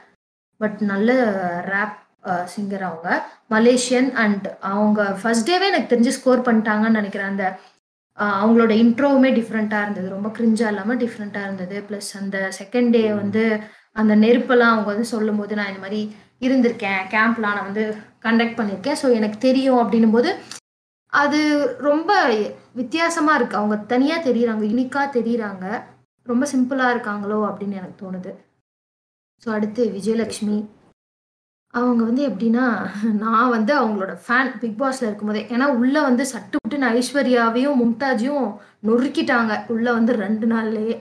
[0.56, 1.12] பட் நல்ல
[1.72, 2.02] ரேப்
[2.54, 3.08] சிங்கர் அவங்க
[3.54, 7.32] மலேசியன் அண்ட் அவங்க ஃபர்ஸ்ட் டேவே எனக்கு தெரிஞ்சு ஸ்கோர் பண்ணிட்டாங்கன்னு நினைக்கிறேன்.
[7.32, 7.46] அந்த
[8.40, 10.08] அவங்களோட இன்ட்ரோவுமே டிஃப்ரெண்ட்டாக இருந்தது.
[10.16, 11.78] ரொம்ப கிரிஞ்சா இல்லாமல் டிஃப்ரெண்ட்டாக இருந்தது.
[11.88, 13.42] ப்ளஸ் அந்த செகண்ட் டே வந்து
[14.00, 16.00] அந்த நெருப்பெல்லாம் அவங்க வந்து சொல்லும் போது நான் இந்த மாதிரி
[16.46, 17.02] இருந்திருக்கேன்.
[17.14, 17.84] கேம்ப்லாம் நான் வந்து
[18.26, 18.98] கண்டக்ட் பண்ணியிருக்கேன்.
[19.02, 20.30] ஸோ எனக்கு தெரியும் அப்படின்னும் போது
[21.22, 21.40] அது
[21.88, 22.12] ரொம்ப
[22.80, 23.58] வித்தியாசமா இருக்கு.
[23.60, 25.66] அவங்க தனியா தெரியுறாங்க யூனிக்கா தெரியுறாங்க.
[26.26, 28.32] ரொம்ப சிம்பிளா இருக்காங்களோ அப்படின்னு எனக்கு தோணுது.
[29.42, 30.58] ஸோ அடுத்து விஜயலட்சுமி.
[31.74, 32.64] அவங்க வந்து எப்படின்னா
[33.22, 38.46] நான் வந்து அவங்களோட ஃபேன் பிக் பாஸ்ல இருக்கும்போதே ஏன்னா உள்ள வந்து சட்டு புட்டுன்னு ஐஸ்வர்யாவையும் மும்தாஜையும்
[38.88, 39.52] நொறுக்கிட்டாங்க.
[39.68, 40.94] உள்ள வந்து ரெண்டு நாள்லயே.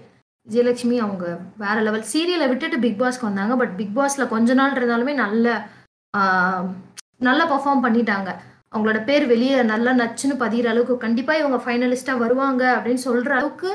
[0.47, 1.25] விஜயலட்சுமி அவங்க
[1.57, 5.47] வேற லெவல் சீரியலை விட்டுட்டு பிக் பாஸ்க்கு வந்தாங்க பட் பிக் பாஸ்ல கொஞ்ச நாள் இருந்தாலுமே நல்ல
[6.13, 6.65] ஆஹ்,
[7.21, 8.29] நல்லா பெர்ஃபார்ம் பண்ணிட்டாங்க.
[8.73, 13.69] அவங்களோட பேர் வெளியே நல்லா நச்சுன்னு பதிகிற அளவுக்கு கண்டிப்பா இவங்க ஃபைனலிஸ்டா வருவாங்க அப்படின்னு சொல்ற அளவுக்கு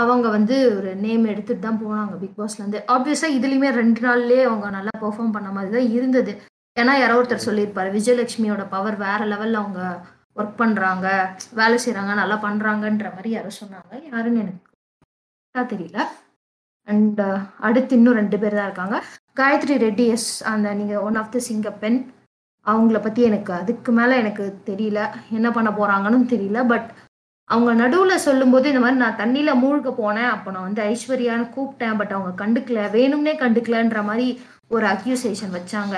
[0.00, 4.94] அவங்க வந்து ஒரு நேம் எடுத்துட்டு தான் போனாங்க பிக் பாஸ்லேருந்து ஆப்வியஸாக இதுலேயுமே ரெண்டு நாள்லேயே அவங்க நல்லா
[5.02, 6.34] பெர்ஃபார்ம் பண்ண மாதிரி தான் இருந்தது.
[6.76, 9.80] ஏன்னா யாரோ ஒருத்தர் சொல்லியிருப்பாரு விஜயலட்சுமியோட பவர் வேற லெவலில் அவங்க
[10.40, 11.06] ஒர்க் பண்ணுறாங்க
[11.60, 13.92] வேலை செய்கிறாங்க நல்லா பண்ணுறாங்கன்ற மாதிரி யாரோ சொன்னாங்க.
[14.12, 14.64] யாருன்னு எனக்கு
[15.54, 15.98] தெரியல.
[16.88, 18.96] அண்ட் uh, அடுத்து இன்னும் ரெண்டு பேர் தான் இருக்காங்க.
[19.38, 21.98] காயத்ரி ரெட்டி எஸ் அந்த நீங்கள் ஒன் ஆஃப் த சிங்க பெண்.
[22.66, 25.00] அவங்கள பற்றி எனக்கு அதுக்கு மேலே எனக்கு தெரியல.
[25.38, 26.60] என்ன பண்ண போகிறாங்கன்னு தெரியல.
[26.72, 26.88] பட்
[27.54, 32.14] அவங்க நடுவில் சொல்லும்போது இந்த மாதிரி நான் தண்ணியில் மூழ்க போனேன் அப்போ நான் வந்து ஐஸ்வர்யான்னு கூப்பிட்டேன் பட்
[32.16, 34.26] அவங்க கண்டுக்கல வேணும்னே கண்டுக்கலன்ற மாதிரி
[34.74, 35.96] ஒரு அக்யூசேஷன் வச்சாங்க.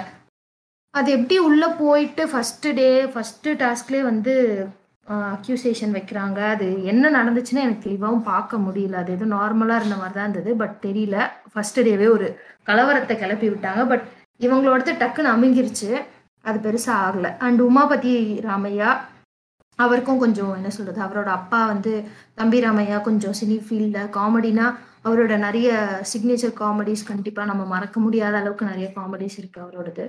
[0.95, 4.35] அது எப்படி உள்ளே போயிட்டு ஃபஸ்ட்டு டே ஃபஸ்ட்டு டாஸ்க்லேயே வந்து
[5.35, 6.41] அக்யூசேஷன் வைக்கிறாங்க.
[6.55, 8.97] அது என்ன நடந்துச்சுன்னு எனக்கு தெளிவாகவும் பார்க்க முடியல.
[9.03, 11.17] அது எதுவும் நார்மலாக இருந்த மாதிரி தான் இருந்தது பட் தெரியல.
[11.53, 12.29] ஃபஸ்ட்டு டேவே ஒரு
[12.71, 14.05] கலவரத்தை கிளப்பி விட்டாங்க பட்
[14.47, 15.91] இவங்களோடது டக்குன்னு அமுங்கிருச்சு.
[16.49, 17.33] அது பெருசாக ஆகலை.
[17.47, 18.15] அண்ட் உமாபதி
[18.49, 18.91] ராமையா
[19.85, 21.93] அவருக்கும் கொஞ்சம் என்ன சொல்றது அவரோட அப்பா வந்து
[22.41, 24.67] தம்பி ராமையா கொஞ்சம் சினி ஃபீல்டில் காமெடினா
[25.07, 25.69] அவரோட நிறைய
[26.11, 30.05] சிக்னேச்சர் காமெடிஸ் கண்டிப்பாக நம்ம மறக்க முடியாத அளவுக்கு நிறைய காமெடிஸ் இருக்கு அவரோடது.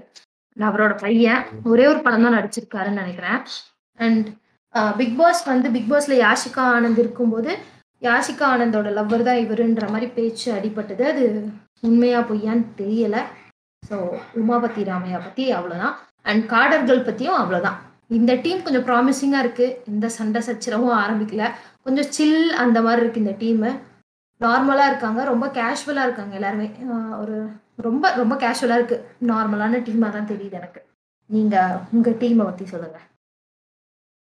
[0.58, 1.44] அவரோட பையன்.
[1.72, 3.40] ஒரே ஒரு படம் தான் நடிச்சிருக்காருன்னு நினைக்கிறேன்.
[4.00, 4.28] அண்ட்
[5.00, 7.52] பிக் பாஸ் வந்து பிக் பாஸ்ல யாஷிகா ஆனந்த் இருக்கும்போது
[8.02, 11.04] யாஷிகா ஆனந்தோட லவ்வர் தான் இவருன்ற மாதிரி பேச்சு அடிபட்டது.
[11.12, 11.24] அது
[11.88, 13.18] உண்மையா பொய்யான்னு தெரியல.
[13.84, 13.98] ஸோ
[14.42, 15.96] உமாபதி ராமையா பத்தி அவ்வளோதான்
[16.30, 17.78] அண்ட் காடர்கள் பத்தியும் அவ்வளோதான்
[18.12, 19.66] இந்த டீம் கொஞ்சம் ப்ராமிசிங்கா இருக்கு.
[19.92, 21.44] இந்த சண்டை சச்சரவும் ஆரம்பிக்கல.
[21.86, 23.64] கொஞ்சம் சில் அந்த மாதிரி இருக்கு இந்த டீம்
[24.42, 25.22] நார்மலா இருக்காங்க.
[25.32, 26.68] ரொம்ப கேஷுவலா இருக்காங்க எல்லாருமே.
[27.22, 27.36] ஒரு
[27.88, 28.98] ரொம்ப ரொம்ப கேஷுவலா இருக்கு.
[29.32, 30.82] நார்மலான டீமா தான் தெரியுது எனக்கு.
[31.30, 31.56] நீங்க
[31.94, 33.00] உங்க டீமை பத்தி சொல்லுங்க.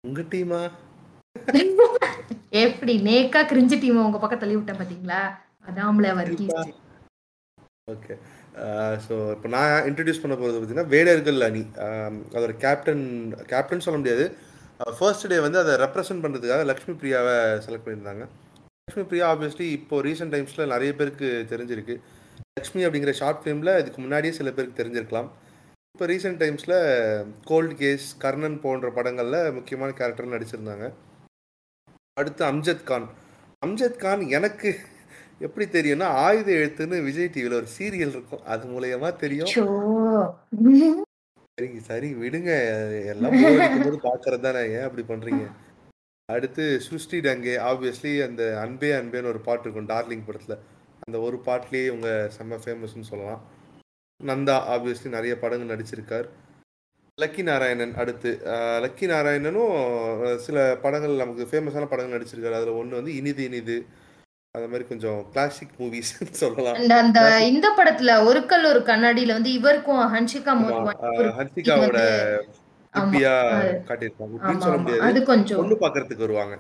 [0.04, 0.62] உங்க டீமா
[2.66, 2.94] எப்படி?
[3.08, 5.20] நேக்கா கிரிஞ்சு டீம் உங்க பக்கம் தள்ளி விட்டேன் பாத்தீங்களா?
[5.70, 6.56] அதாமல வர்க்கீஸ்
[7.92, 8.16] ஓகே
[9.04, 11.62] ஸோ இப்போ நான் இன்ட்ரடியூஸ் பண்ண போகிறது பார்த்தீங்கன்னா வேடர்கள் அணி.
[11.86, 13.04] Um, அதோட கேப்டன்
[13.52, 14.26] கேப்டன் சொல்ல முடியாது.
[14.82, 18.26] Uh, ஃபர்ஸ்ட் டே வந்து அதை ரெப்ரசென்ட் பண்ணுறதுக்காக லக்ஷ்மி பிரியாவை செலக்ட் பண்ணியிருந்தாங்க.
[18.88, 21.96] லக்ஷ்மி பிரியா ஆப்வியஸ்லி இப்போ ரீசெண்ட் டைம்ஸில் நிறைய பேருக்கு தெரிஞ்சிருக்கு.
[22.60, 25.30] லக்ஷ்மி அப்படிங்கிற ஷார்ட் ஃபிலிமில் இதுக்கு முன்னாடியே சில பேருக்கு தெரிஞ்சிருக்கலாம்.
[25.96, 26.78] இப்போ ரீசெண்ட் டைம்ஸில்
[27.52, 30.88] கோல்ட் கேஸ் கர்ணன் போன்ற படங்களில் முக்கியமான கேரக்டர் நடிச்சிருந்தாங்க.
[32.18, 33.10] அடுத்து அம்ஜத் கான்.
[33.68, 34.70] அம்ஜத் கான் எனக்கு
[35.46, 38.44] எப்படி தெரியும்னா ஆயுத எழுத்துன்னு விஜய் டிவியில் ஒரு சீரியல் இருக்கும்.
[38.54, 39.52] அது மூலியமா தெரியும்.
[41.58, 42.52] சரிங்க சரி விடுங்க.
[43.12, 45.46] எல்லாம் அடிக்கும்போது பார்க்கறது தானே ஏன் அப்படி பண்றீங்க?
[46.30, 50.56] அடுத்து சுஷ்டி டங்கே ஆப்வியஸ்லி அந்த அன்பே அன்பேன்னு ஒரு பாட்டு இருக்கும் டார்லிங் படத்துல.
[51.06, 53.44] அந்த ஒரு பாட்டுலயே இவங்க செம்ம ஃபேமஸ்னு சொல்லலாம்.
[54.20, 56.28] நந்தா ஆப்வியஸ்லி நிறைய படங்கள் நடிச்சிருக்கார்.
[57.18, 58.32] லக்கி நாராயணன் அடுத்து
[58.86, 59.76] லக்கி நாராயணனும்
[60.48, 62.60] சில படங்கள் நமக்கு ஃபேமஸான படங்கள் நடிச்சிருக்காரு.
[62.60, 63.78] அதுல ஒன்று வந்து இனிது இனிது.
[64.56, 66.74] அந்த மாதிரி கொஞ்சம் கிளாசிக் மூவிஸ் சொல்லலாம்.
[66.74, 70.98] அண்ட் அந்த இந்த படத்துல ஒரு கல் ஒரு கண்ணாடியில வந்து இவருக்கும் ஹன்ஷிகா மோட்வான்
[72.94, 74.58] குட்டியா அது- காட்டியிருப்பாங்க.
[74.58, 75.02] சொல்ல முடியாது.
[75.02, 76.56] அது கொஞ்சம் பொண்ணு பாக்குறதுக்கு வருவாங்க.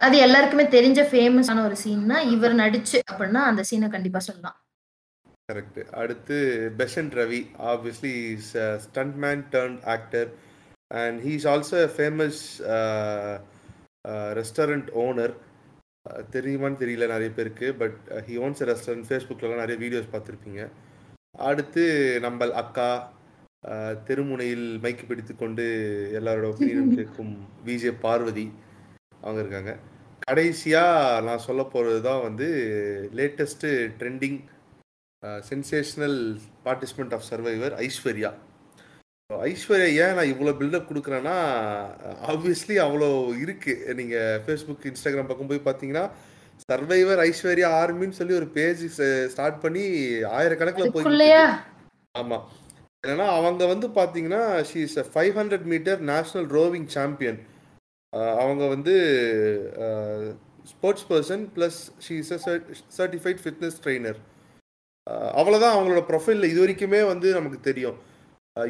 [0.00, 4.58] அது எல்லாருக்குமே தெரிஞ்ச ஃபேமஸான ஒரு சீன்னா இவர் நடிச்சு அப்படின்னா அந்த சீனை கண்டிப்பா சொல்லலாம்.
[5.52, 6.36] கரெக்ட் அடுத்து
[6.78, 10.28] Besant Ravi obviously is stunt man turn actor
[10.94, 12.40] and he is also famous
[14.38, 15.34] restaurant owner
[16.32, 17.96] தெரியுமான்னு தெரியல நிறைய பேருக்கு பட்
[18.28, 20.60] ஹி ஓன்ஸ் ரெஸ்டாரண்ட் ஃபேஸ்புக்கிலலாம் நிறைய வீடியோஸ் பார்த்துருப்பீங்க.
[21.48, 21.84] அடுத்து
[22.20, 22.88] நம்ம அக்கா
[23.64, 25.64] அஹ் தெருமுனையில் மைக்கு பிடித்து கொண்டு
[26.18, 27.32] எல்லாரோட ஒப்பீனியன் கேட்கும்
[27.66, 28.46] விஜே பார்வதி
[29.20, 29.72] அவங்க இருக்காங்க.
[30.28, 32.46] கடைசியாக நான் சொல்ல போகிறது தான் வந்து
[33.18, 33.68] latest
[34.00, 34.38] trending
[35.50, 36.18] sensational
[36.66, 38.30] participant of survivor Aishwarya.
[39.30, 41.34] Aishwarya ஏன் நான் இவ்வளோ பில்டப் கொடுக்குறேன்னா
[42.26, 43.08] ஆப்வியஸ்லி அவ்வளோ
[43.42, 46.04] இருக்குது நீங்கள் ஃபேஸ்புக் இன்ஸ்டாகிராம் பக்கம் போய் பார்த்தீங்கன்னா
[46.62, 48.84] சர்வைவர் ஐஸ்வர்யா ஆர்மின்னு சொல்லி ஒரு பேஜ்
[49.34, 49.84] ஸ்டார்ட் பண்ணி
[50.38, 51.06] ஆயிரக்கணக்கில் போய்
[52.14, 52.46] ஆமாம்
[53.04, 57.38] ஏன்னா அவங்க வந்து பார்த்தீங்கன்னா she is five hundred metre national rowing champion
[58.38, 58.94] அவங்க வந்து
[60.72, 62.40] sports person plus she is a
[62.98, 64.18] certified fitness trainer
[65.36, 67.98] அவ்வளோதான் அவங்களோட ப்ரொஃபைலில் இது வரைக்குமே வந்து நமக்கு தெரியும்.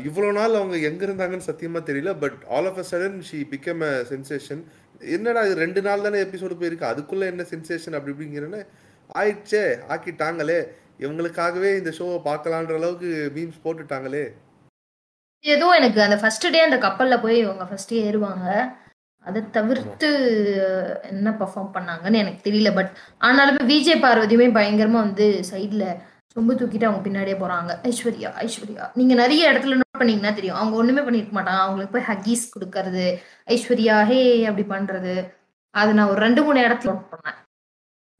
[0.04, 3.92] இவ்வளோ நாள் அவங்க எங்கே இருந்தாங்கன்னு சத்தியமாக தெரியல but all of a sudden she become a
[4.10, 4.62] sensation
[5.12, 8.60] என்னடா இது ரெண்டு நாள் தானே எபிசோடு போயிருக்கு அதுக்குள்ளே என்ன சென்சேஷன் அப்படி இப்படிங்கிறேன்னு
[9.10, 10.58] ஆயிடுச்சே ஆக்கிட்டாங்களே.
[11.00, 14.24] இவங்களுக்காகவே இந்த ஷோவை பார்க்கலான்ற அளவுக்கு மீம்ஸ் போட்டுட்டாங்களே.
[15.44, 18.46] ஏதோ எனக்கு அந்த ஃபர்ஸ்ட் டே அந்த கப்பல்ல போய் இவங்க ஃபர்ஸ்ட் ஏறுவாங்க.
[19.24, 20.08] அதை தவிர்த்து
[21.02, 25.84] என்ன பெர்ஃபார்ம் பண்ணாங்கன்னு எனக்கு தெரியல பட் ஆனாலுமே விஜய் பார்வதியுமே பயங்கரமா வந்து சைட்ல
[26.34, 27.72] சொம்பு தூக்கிட்டு அவங்க பின்னாடியே போறாங்க.
[27.90, 28.84] ஐஸ்வர்யா ஐஸ்வர்யா.
[28.98, 30.58] நீங்க நிறைய இடத்துல நோட் பண்ணீங்கன்னா தெரியும்.
[30.60, 31.64] அவங்க ஒண்ணுமே பண்ணிருக்க மாட்டாங்க.
[31.66, 33.06] அவங்களுக்கு போய் ஹக்கீஸ் கொடுக்கறது.
[33.54, 35.14] ஐஸ்வர்யா ஹே அப்படி பண்றது.
[35.74, 37.38] அது நான் ஒரு ரெண்டு மூணு இடத்துல நோட் பண்ணேன்.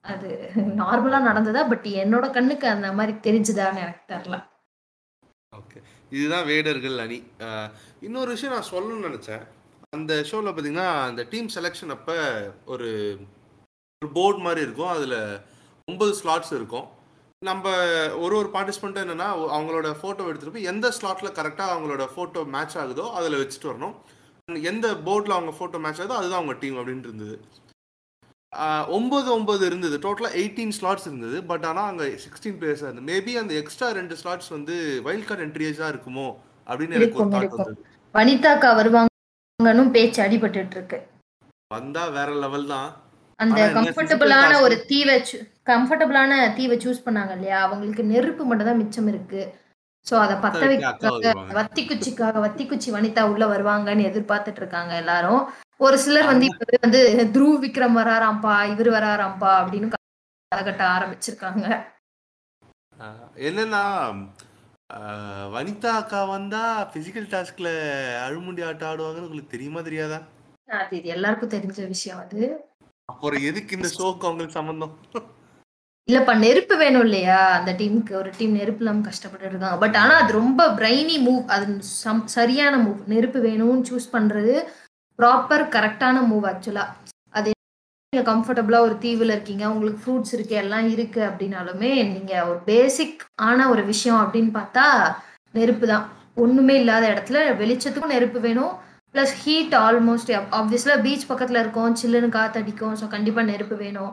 [0.05, 0.29] அது
[0.81, 1.62] நார்மலா நடந்ததா?
[1.71, 4.37] பட் என்னோட கண்ணுக்கு அந்த மாதிரி தெரிஞ்சுதான்னு எனக்கு தெரியல.
[5.53, 5.79] ஓகே
[6.16, 7.18] இதுதான் வேடர்கள் அணி.
[8.07, 9.44] இன்னொரு விஷயம் நான் சொல்லணும்னு நினச்சேன்.
[9.97, 12.16] அந்த ஷோவில் பார்த்தீங்கன்னா அந்த டீம் செலெக்ஷன் அப்போ
[12.73, 12.88] ஒரு
[14.03, 14.92] ஒரு போர்டு மாதிரி இருக்கும்.
[14.97, 15.21] அதில்
[15.90, 16.87] ஒன்பது ஸ்லாட்ஸ் இருக்கும்.
[17.42, 17.64] நம்ம
[18.18, 23.05] ஒரு ஒரு பார்ட்டிசிபெண்ட்டும் என்னென்னா அவங்களோட ஃபோட்டோ எடுத்துகிட்டு போய் எந்த ஸ்லாட்டில் கரெக்டாக அவங்களோட ஃபோட்டோ மேட்ச் ஆகுதோ
[23.14, 23.94] அதில் வச்சுட்டு வரணும்.
[24.70, 27.37] எந்த போர்டில் அவங்க ஃபோட்டோ மேட்ச் ஆகுதோ அதுதான் அவங்க டீம் அப்படின்ட்டு இருந்தது.
[28.53, 29.96] ஆஹ் ஒன்பது ஒன்பது இருந்தது.
[30.05, 31.38] டோட்டலாக எயிட்டீன் ஸ்லாட்ஸ் இருந்தது.
[31.42, 33.09] பட் ஆனால் அங்கே சிக்ஸ்டீன் பிளேயர்ஸாக இருந்தது.
[33.12, 36.29] மேபி அந்த எக்ஸ்ட்ரா ரெண்டு ஸ்லாட்ஸ் வந்து வைல்ட் கார்டு என்ட்ரியஸாக இருக்குமோ
[36.66, 37.55] அப்படின்னு எனக்கு ஒரு தாட்.
[37.57, 37.83] வந்தது.
[38.14, 41.01] வனிதாக்கா வருவாங்கன்னு பேச்சு அடிபட்டுட்டு இருக்கு.
[41.70, 42.88] வந்தா வேற லெவல் தான்.
[43.38, 45.16] அந்த கம்ஃபர்டபுளான ஒரு தீவை
[45.69, 47.59] கம்ஃபர்டபுளான தீவை சூஸ் பண்ணாங்க இல்லையா?
[47.67, 49.43] அவங்களுக்கு நெருப்பு மட்டும் தான் மிச்சம் இருக்கு.
[50.07, 51.55] சோ அத பத்த வைக்க அக்கா வைக்க வருவாங்க.
[51.59, 55.43] வத்தி குச்சிக்காக வத்தி குச்சி வனிதா உள்ள வருவாங்கன்னு எதிர்பார்த்துட்டு இருக்காங்க எல்லாரும்.
[55.81, 57.01] ஒரு சிலர் வந்து இப்ப வந்து
[57.35, 59.95] த்ருவ் விக்ரம் வராராம்பா இவர் வராராம்பா அப்படின்னு
[60.53, 61.65] கட்ட ஆரம்பிச்சிருக்காங்க.
[63.49, 63.83] என்னன்னா
[65.55, 67.69] வனிதா அக்கா வந்தா பிசிக்கல் டாஸ்க்ல
[68.25, 70.19] அழுமுண்டி ஆட்டம் ஆடுவாங்கன்னு உங்களுக்கு தெரியுமா தெரியாதா?
[70.79, 72.41] அது இது எல்லாருக்கும் தெரிஞ்ச விஷயம் அது.
[73.09, 74.95] அப்புறம் எதுக்கு இந்த ஷோக்கு அவங்களுக்கு சம்பந்தம்?
[76.09, 77.38] இல்லப்பா நெருப்பு வேணும் இல்லையா?
[77.57, 81.64] அந்த டீமுக்கு ஒரு டீம் நெருப்பு இல்லாமல் கஷ்டப்பட்டு இருக்காங்க பட் ஆனா அது ரொம்ப பிரைனி மூவ் அது
[81.99, 84.55] சம்- சரியான மூவ் நெருப்பு வேணும்னு சூஸ் பண்றது
[85.18, 86.85] ப்ராப்பர் கரெக்டான மூவ் ஆக்சுவலா
[87.31, 87.51] அது
[88.12, 93.68] நீங்க கம்ஃபர்டபுளா ஒரு தீவுல இருக்கீங்க உங்களுக்கு ஃப்ரூட்ஸ் இருக்கு எல்லாம் இருக்கு அப்படின்னாலுமே நீங்க ஒரு பேசிக் ஆன
[93.71, 94.85] ஒரு விஷயம் அப்படின்னு பார்த்தா
[95.55, 96.07] நெருப்பு தான்.
[96.37, 98.73] ஒண்ணுமே இல்லாத இடத்துல வெளிச்சத்துக்கும் நெருப்பு வேணும்.
[99.14, 104.12] ப்ளஸ் ஹீட் ஆல்மோஸ்ட் ஆப்வியஸ்லா பீச் பக்கத்தில் இருக்கும் சில்லுன்னு காத்தடிக்கும் ஸோ கண்டிப்பாக நெருப்பு வேணும்.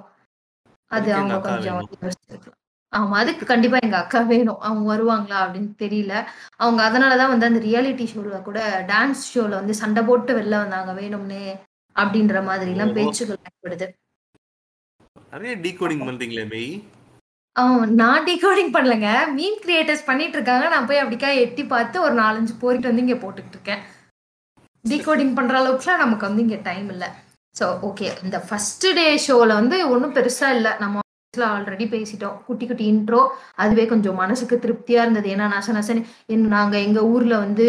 [0.92, 2.00] அது அதுக்கு அவங்க அக்கா கொஞ்சம் வேணும்.
[2.04, 2.62] யோசிச்சிருக்கலாம்
[2.94, 4.60] ஆமா அதுக்கு கண்டிப்பா எங்க அக்கா வேணும்.
[4.62, 6.14] அவங்க வருவாங்களா அப்படின்னு தெரியல.
[6.56, 8.60] அவங்க அதனாலதான் வந்து அந்த ரியாலிட்டி ஷோல கூட
[8.92, 11.42] டான்ஸ் ஷோல வந்து சண்டை போட்டு வெளில வந்தாங்க வேணும்னு
[11.96, 12.94] அப்படின்ற மாதிரி எல்லாம்.
[12.98, 13.88] பேச்சுகள் ஏற்படுது.
[15.34, 16.70] நிறைய டீகோடிங் பண்றீங்களே மெய்?
[18.00, 19.10] நான் டிகோடிங் பண்ணலங்க.
[19.36, 20.66] மீன் கிரியேட்டர்ஸ் பண்ணிட்டு இருக்காங்க.
[20.70, 23.84] நான் போய் அப்படிக்கா எட்டி பார்த்து ஒரு நாலஞ்சு போரிட்டு வந்து இங்க போட்டுக்கிட்டு இருக்கேன்.
[24.86, 27.06] டிகோடிங் பண்ற அளவுக்குலாம் நமக்கு வந்து இங்க டைம் இல்ல.
[27.60, 30.72] ஸோ ஓகே இந்த ஃபர்ஸ்ட் டே ஷோவில் வந்து ஒன்றும் பெருசா இல்லை.
[30.84, 32.36] நம்ம ஆல்ரெடி பேசிட்டோம்.
[32.48, 33.22] குட்டி குட்டி இன்ட்ரோ
[33.64, 35.28] அதுவே கொஞ்சம் மனசுக்கு திருப்தியா இருந்தது.
[35.36, 37.68] ஏன்னா நச நசன்னு என் நாங்க எங்க ஊர்ல வந்து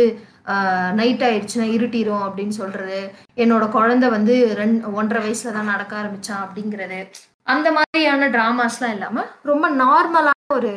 [0.99, 2.99] நைட் ஆயிடுச்சுன்னா இருட்டிரும் அப்படின்னு சொல்றது.
[3.42, 7.01] என்னோட குழந்தை வந்து ரெண்டு ஒன்றரை வயசுல தான் நடக்க ஆரம்பிச்சான் அப்படிங்கிறது.
[7.55, 10.72] அந்த மாதிரியான டிராமாஸ்லாம் இல்லாம ரொம்ப நார்மலான ஒரு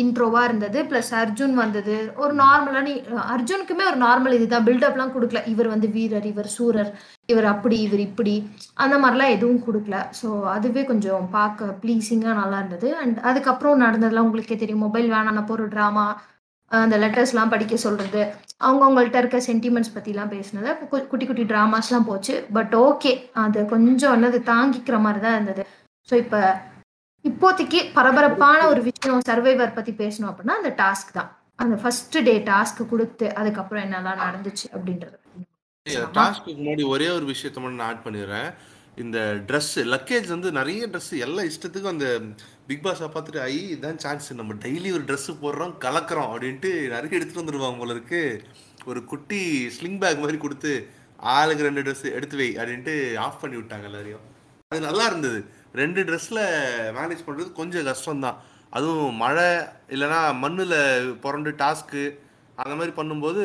[0.00, 2.12] இன்ட்ரோவா இருந்தது பிளஸ் அர்ஜுன் வந்தது.
[2.16, 2.88] ஒரு நார்மலான
[3.34, 4.64] அர்ஜுனுக்குமே ஒரு நார்மல் இதுதான்.
[4.64, 5.48] பில்டப்லாம் கொடுக்கல.
[5.48, 6.90] இவர் வந்து வீரர் இவர் சூரர்
[7.26, 8.34] இவர் அப்படி இவர் இப்படி.
[8.74, 10.04] அந்த மாதிரிலாம் எதுவும் கொடுக்கல.
[10.22, 12.96] ஸோ அதுவே கொஞ்சம் பார்க்க ப்ளீஸிங்காக நல்லா இருந்தது.
[12.96, 14.80] அண்ட் அதுக்கப்புறம் நடந்ததுலாம் உங்களுக்கே தெரியும்.
[14.80, 16.06] மொபைல் வேணானப்போ ஒரு ட்ராமா
[16.70, 18.22] அந்த லெட்டர்ஸ்லாம் படிக்க சொல்கிறது
[18.64, 20.70] அவங்கவுங்கள்ட்ட இருக்க சென்டிமெண்ட்ஸ் பற்றிலாம் பேசினது.
[20.92, 22.46] கு- குட்டி குட்டி ட்ராமாஸ்லாம் போச்சு.
[22.52, 25.66] பட் ஓகே அது கொஞ்சம் என்னது தாங்கிக்கிற மாதிரி தான் இருந்தது.
[26.10, 26.40] ஸோ இப்போ
[27.28, 31.30] இப்போதைக்கு பரபரப்பான ஒரு விஷயம் சர்வைவர் பற்றி பேசணும் அப்படின்னா அந்த டாஸ்க் தான்.
[31.62, 35.16] அந்த ஃபர்ஸ்ட் டே டாஸ்க் கொடுத்து அதுக்கப்புறம் என்னெல்லாம் நடந்துச்சு அப்படின்றது?
[36.18, 38.48] டாஸ்க்கு முன்னாடி ஒரே ஒரு விஷயத்த மட்டும் நான் ஆட் பண்ணிடுறேன்.
[39.02, 42.06] இந்த Dress லக்கேஜ் வந்து நிறைய Dress எல்லா இஷ்டத்துக்கும் அந்த
[42.68, 47.42] பிக் பாஸை பார்த்துட்டு ஐ இதான் சான்ஸ் நம்ம டெய்லி ஒரு Dress போடுறோம் கலக்கிறோம் அப்படின்ட்டு நிறைய எடுத்துட்டு
[47.42, 48.22] வந்துருவாங்க போல இருக்கு.
[48.90, 49.42] ஒரு குட்டி
[49.76, 50.72] ஸ்லிங் பேக் மாதிரி கொடுத்து
[51.34, 54.24] ஆளுக்கு ரெண்டு Dress எடுத்து வை அப்படின்ட்டு ஆஃப் பண்ணி விட்டாங்க எல்லாரையும்.
[54.72, 55.40] அது நல்லா இருந்தது.
[55.80, 56.42] ரெண்டு ட்ரெஸ்ஸில்
[56.98, 58.38] மேனேஜ் பண்ணுறது கொஞ்சம் கஷ்டம்தான்.
[58.76, 59.48] அதுவும் மழை
[59.94, 60.78] இல்லைன்னா மண்ணில்
[61.24, 62.04] புரண்டு டாஸ்க்கு
[62.62, 63.42] அந்த மாதிரி பண்ணும்போது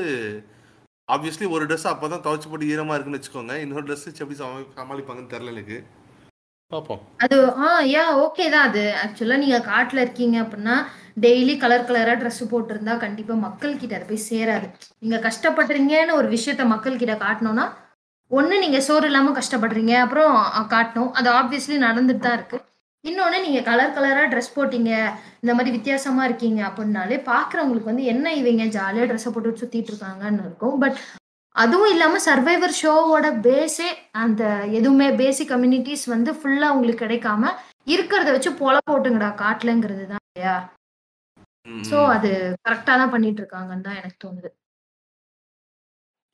[1.13, 3.55] ஆப்வியஸ்லி ஒரு ட்ரெஸ் அப்போ தான் துவைச்சு போட்டு ஈரமாக இருக்குன்னு வச்சுக்கோங்க.
[3.63, 5.79] இன்னொரு ட்ரெஸ் எப்படி சமாளி சமாளிப்பாங்கன்னு தெரில எனக்கு.
[6.71, 8.83] பார்ப்போம் அது ஆ யா ஓகே தான் அது.
[9.03, 10.75] ஆக்சுவலா நீங்க காட்டுல இருக்கீங்க அப்படின்னா
[11.25, 14.67] டெய்லி கலர் கலரா Dress போட்டிருந்தா கண்டிப்பா மக்கள் கிட்ட அது போய் சேராது.
[15.03, 17.15] நீங்க கஷ்டப்படுறீங்கன்னு ஒரு விஷயத்த மக்கள் கிட்ட
[18.31, 19.93] காட்டணும்னா ஒண்ணு நீங்க சோறு இல்லாம கஷ்டப்படுறீங்க.
[20.05, 20.35] அப்புறம்
[20.73, 21.11] காட்டணும்.
[21.13, 22.57] அது ஆப்வியஸ்லி நடந்துட்டு தான் இருக்கு.
[23.03, 24.91] இன்னொன்னு நீங்க கலர் கலரா ட்ரெஸ் போட்டீங்க.
[25.43, 30.77] இந்த மாதிரி வித்தியாசமா இருக்கீங்க அப்படின்னாலே பாக்குறவங்களுக்கு வந்து என்ன இவங்க ஜாலியா ட்ரெஸ்ஸை போட்டு சுத்திட்டு இருக்காங்கன்னு இருக்கும்.
[30.83, 30.99] பட்
[31.55, 33.89] அதுவும் இல்லாம சர்வைவர் ஷோவோட பேஸே
[34.23, 34.43] அந்த
[34.79, 37.51] எதுவுமே பேசிக் கம்யூனிட்டிஸ் வந்து ஃபுல்லா உங்களுக்கு கிடைக்காம
[37.93, 40.55] இருக்கிறத வச்சு பொல போட்டுங்கடா காட்டுலங்கிறது தான் இல்லையா?
[41.89, 44.49] சோ அது கரெக்டா தான் பண்ணிட்டு இருக்காங்கன்னு தான் எனக்கு தோணுது.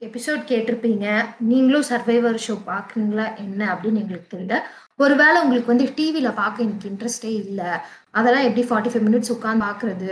[0.05, 1.05] எபிசோட் கேட்டிருப்பீங்க.
[1.39, 3.37] நீங்களும் சர்வைவர் ஷோ பார்க்குறீங்களா?
[3.43, 4.57] என்ன அப்படின்னு எங்களுக்கு தெரியல.
[4.95, 7.69] ஒருவேளை உங்களுக்கு வந்து டிவியில் பார்க்க எனக்கு இன்ட்ரெஸ்டே இல்லை.
[8.11, 10.11] அதெல்லாம் எப்படி ஃபார்ட்டி ஃபைவ் மினிட்ஸ் உட்காந்து பார்க்குறது?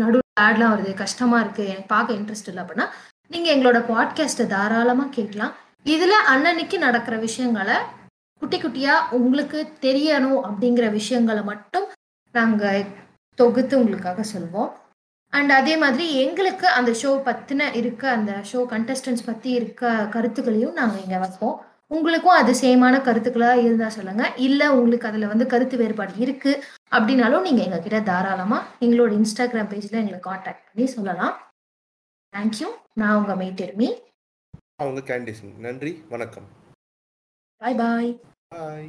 [0.00, 2.86] நடுவில் ஆட்லாம் வருது கஷ்டமாக இருக்குது எனக்கு பார்க்க இன்ட்ரெஸ்ட் இல்லை அப்படின்னா
[3.30, 5.52] நீங்கள் எங்களோட பாட்காஸ்ட்டை தாராளமாக கேட்கலாம்.
[5.94, 7.76] இதில் அன்னன்னைக்கு நடக்கிற விஷயங்களை
[8.42, 11.86] குட்டி குட்டியாக உங்களுக்கு தெரியணும் அப்படிங்கிற விஷயங்களை மட்டும்
[12.34, 12.86] நாங்கள்
[13.38, 14.72] தொகுத்து உங்களுக்காக சொல்வோம்.
[15.36, 20.96] அண்ட் அதே மாதிரி எங்களுக்கு அந்த ஷோ பத்தின இருக்க அந்த ஷோ கண்டஸ்டன்ஸ் பத்தி இருக்க கருத்துக்களையும் நாங்க
[21.04, 21.56] இங்க வைப்போம்.
[21.94, 24.24] உங்களுக்கும் அது சேமான கருத்துக்களா இருந்தா சொல்லுங்க.
[24.46, 26.52] இல்ல உங்களுக்கு அதுல வந்து கருத்து வேறுபாடு இருக்கு
[26.96, 31.34] அப்படின்னாலும் நீங்க எங்க கிட்ட தாராளமா எங்களோட இன்ஸ்டாகிராம் பேஜ்ல எங்களை காண்டாக்ட் பண்ணி சொல்லலாம்.
[32.32, 32.68] தேங்க்யூ
[33.00, 33.88] நான் உங்க மெய்டெர்மி
[34.82, 35.92] அவங்க கேண்டிசிங் நன்றி.
[36.14, 36.46] வணக்கம்.
[37.60, 38.12] பாய் பாய்
[38.54, 38.88] பாய்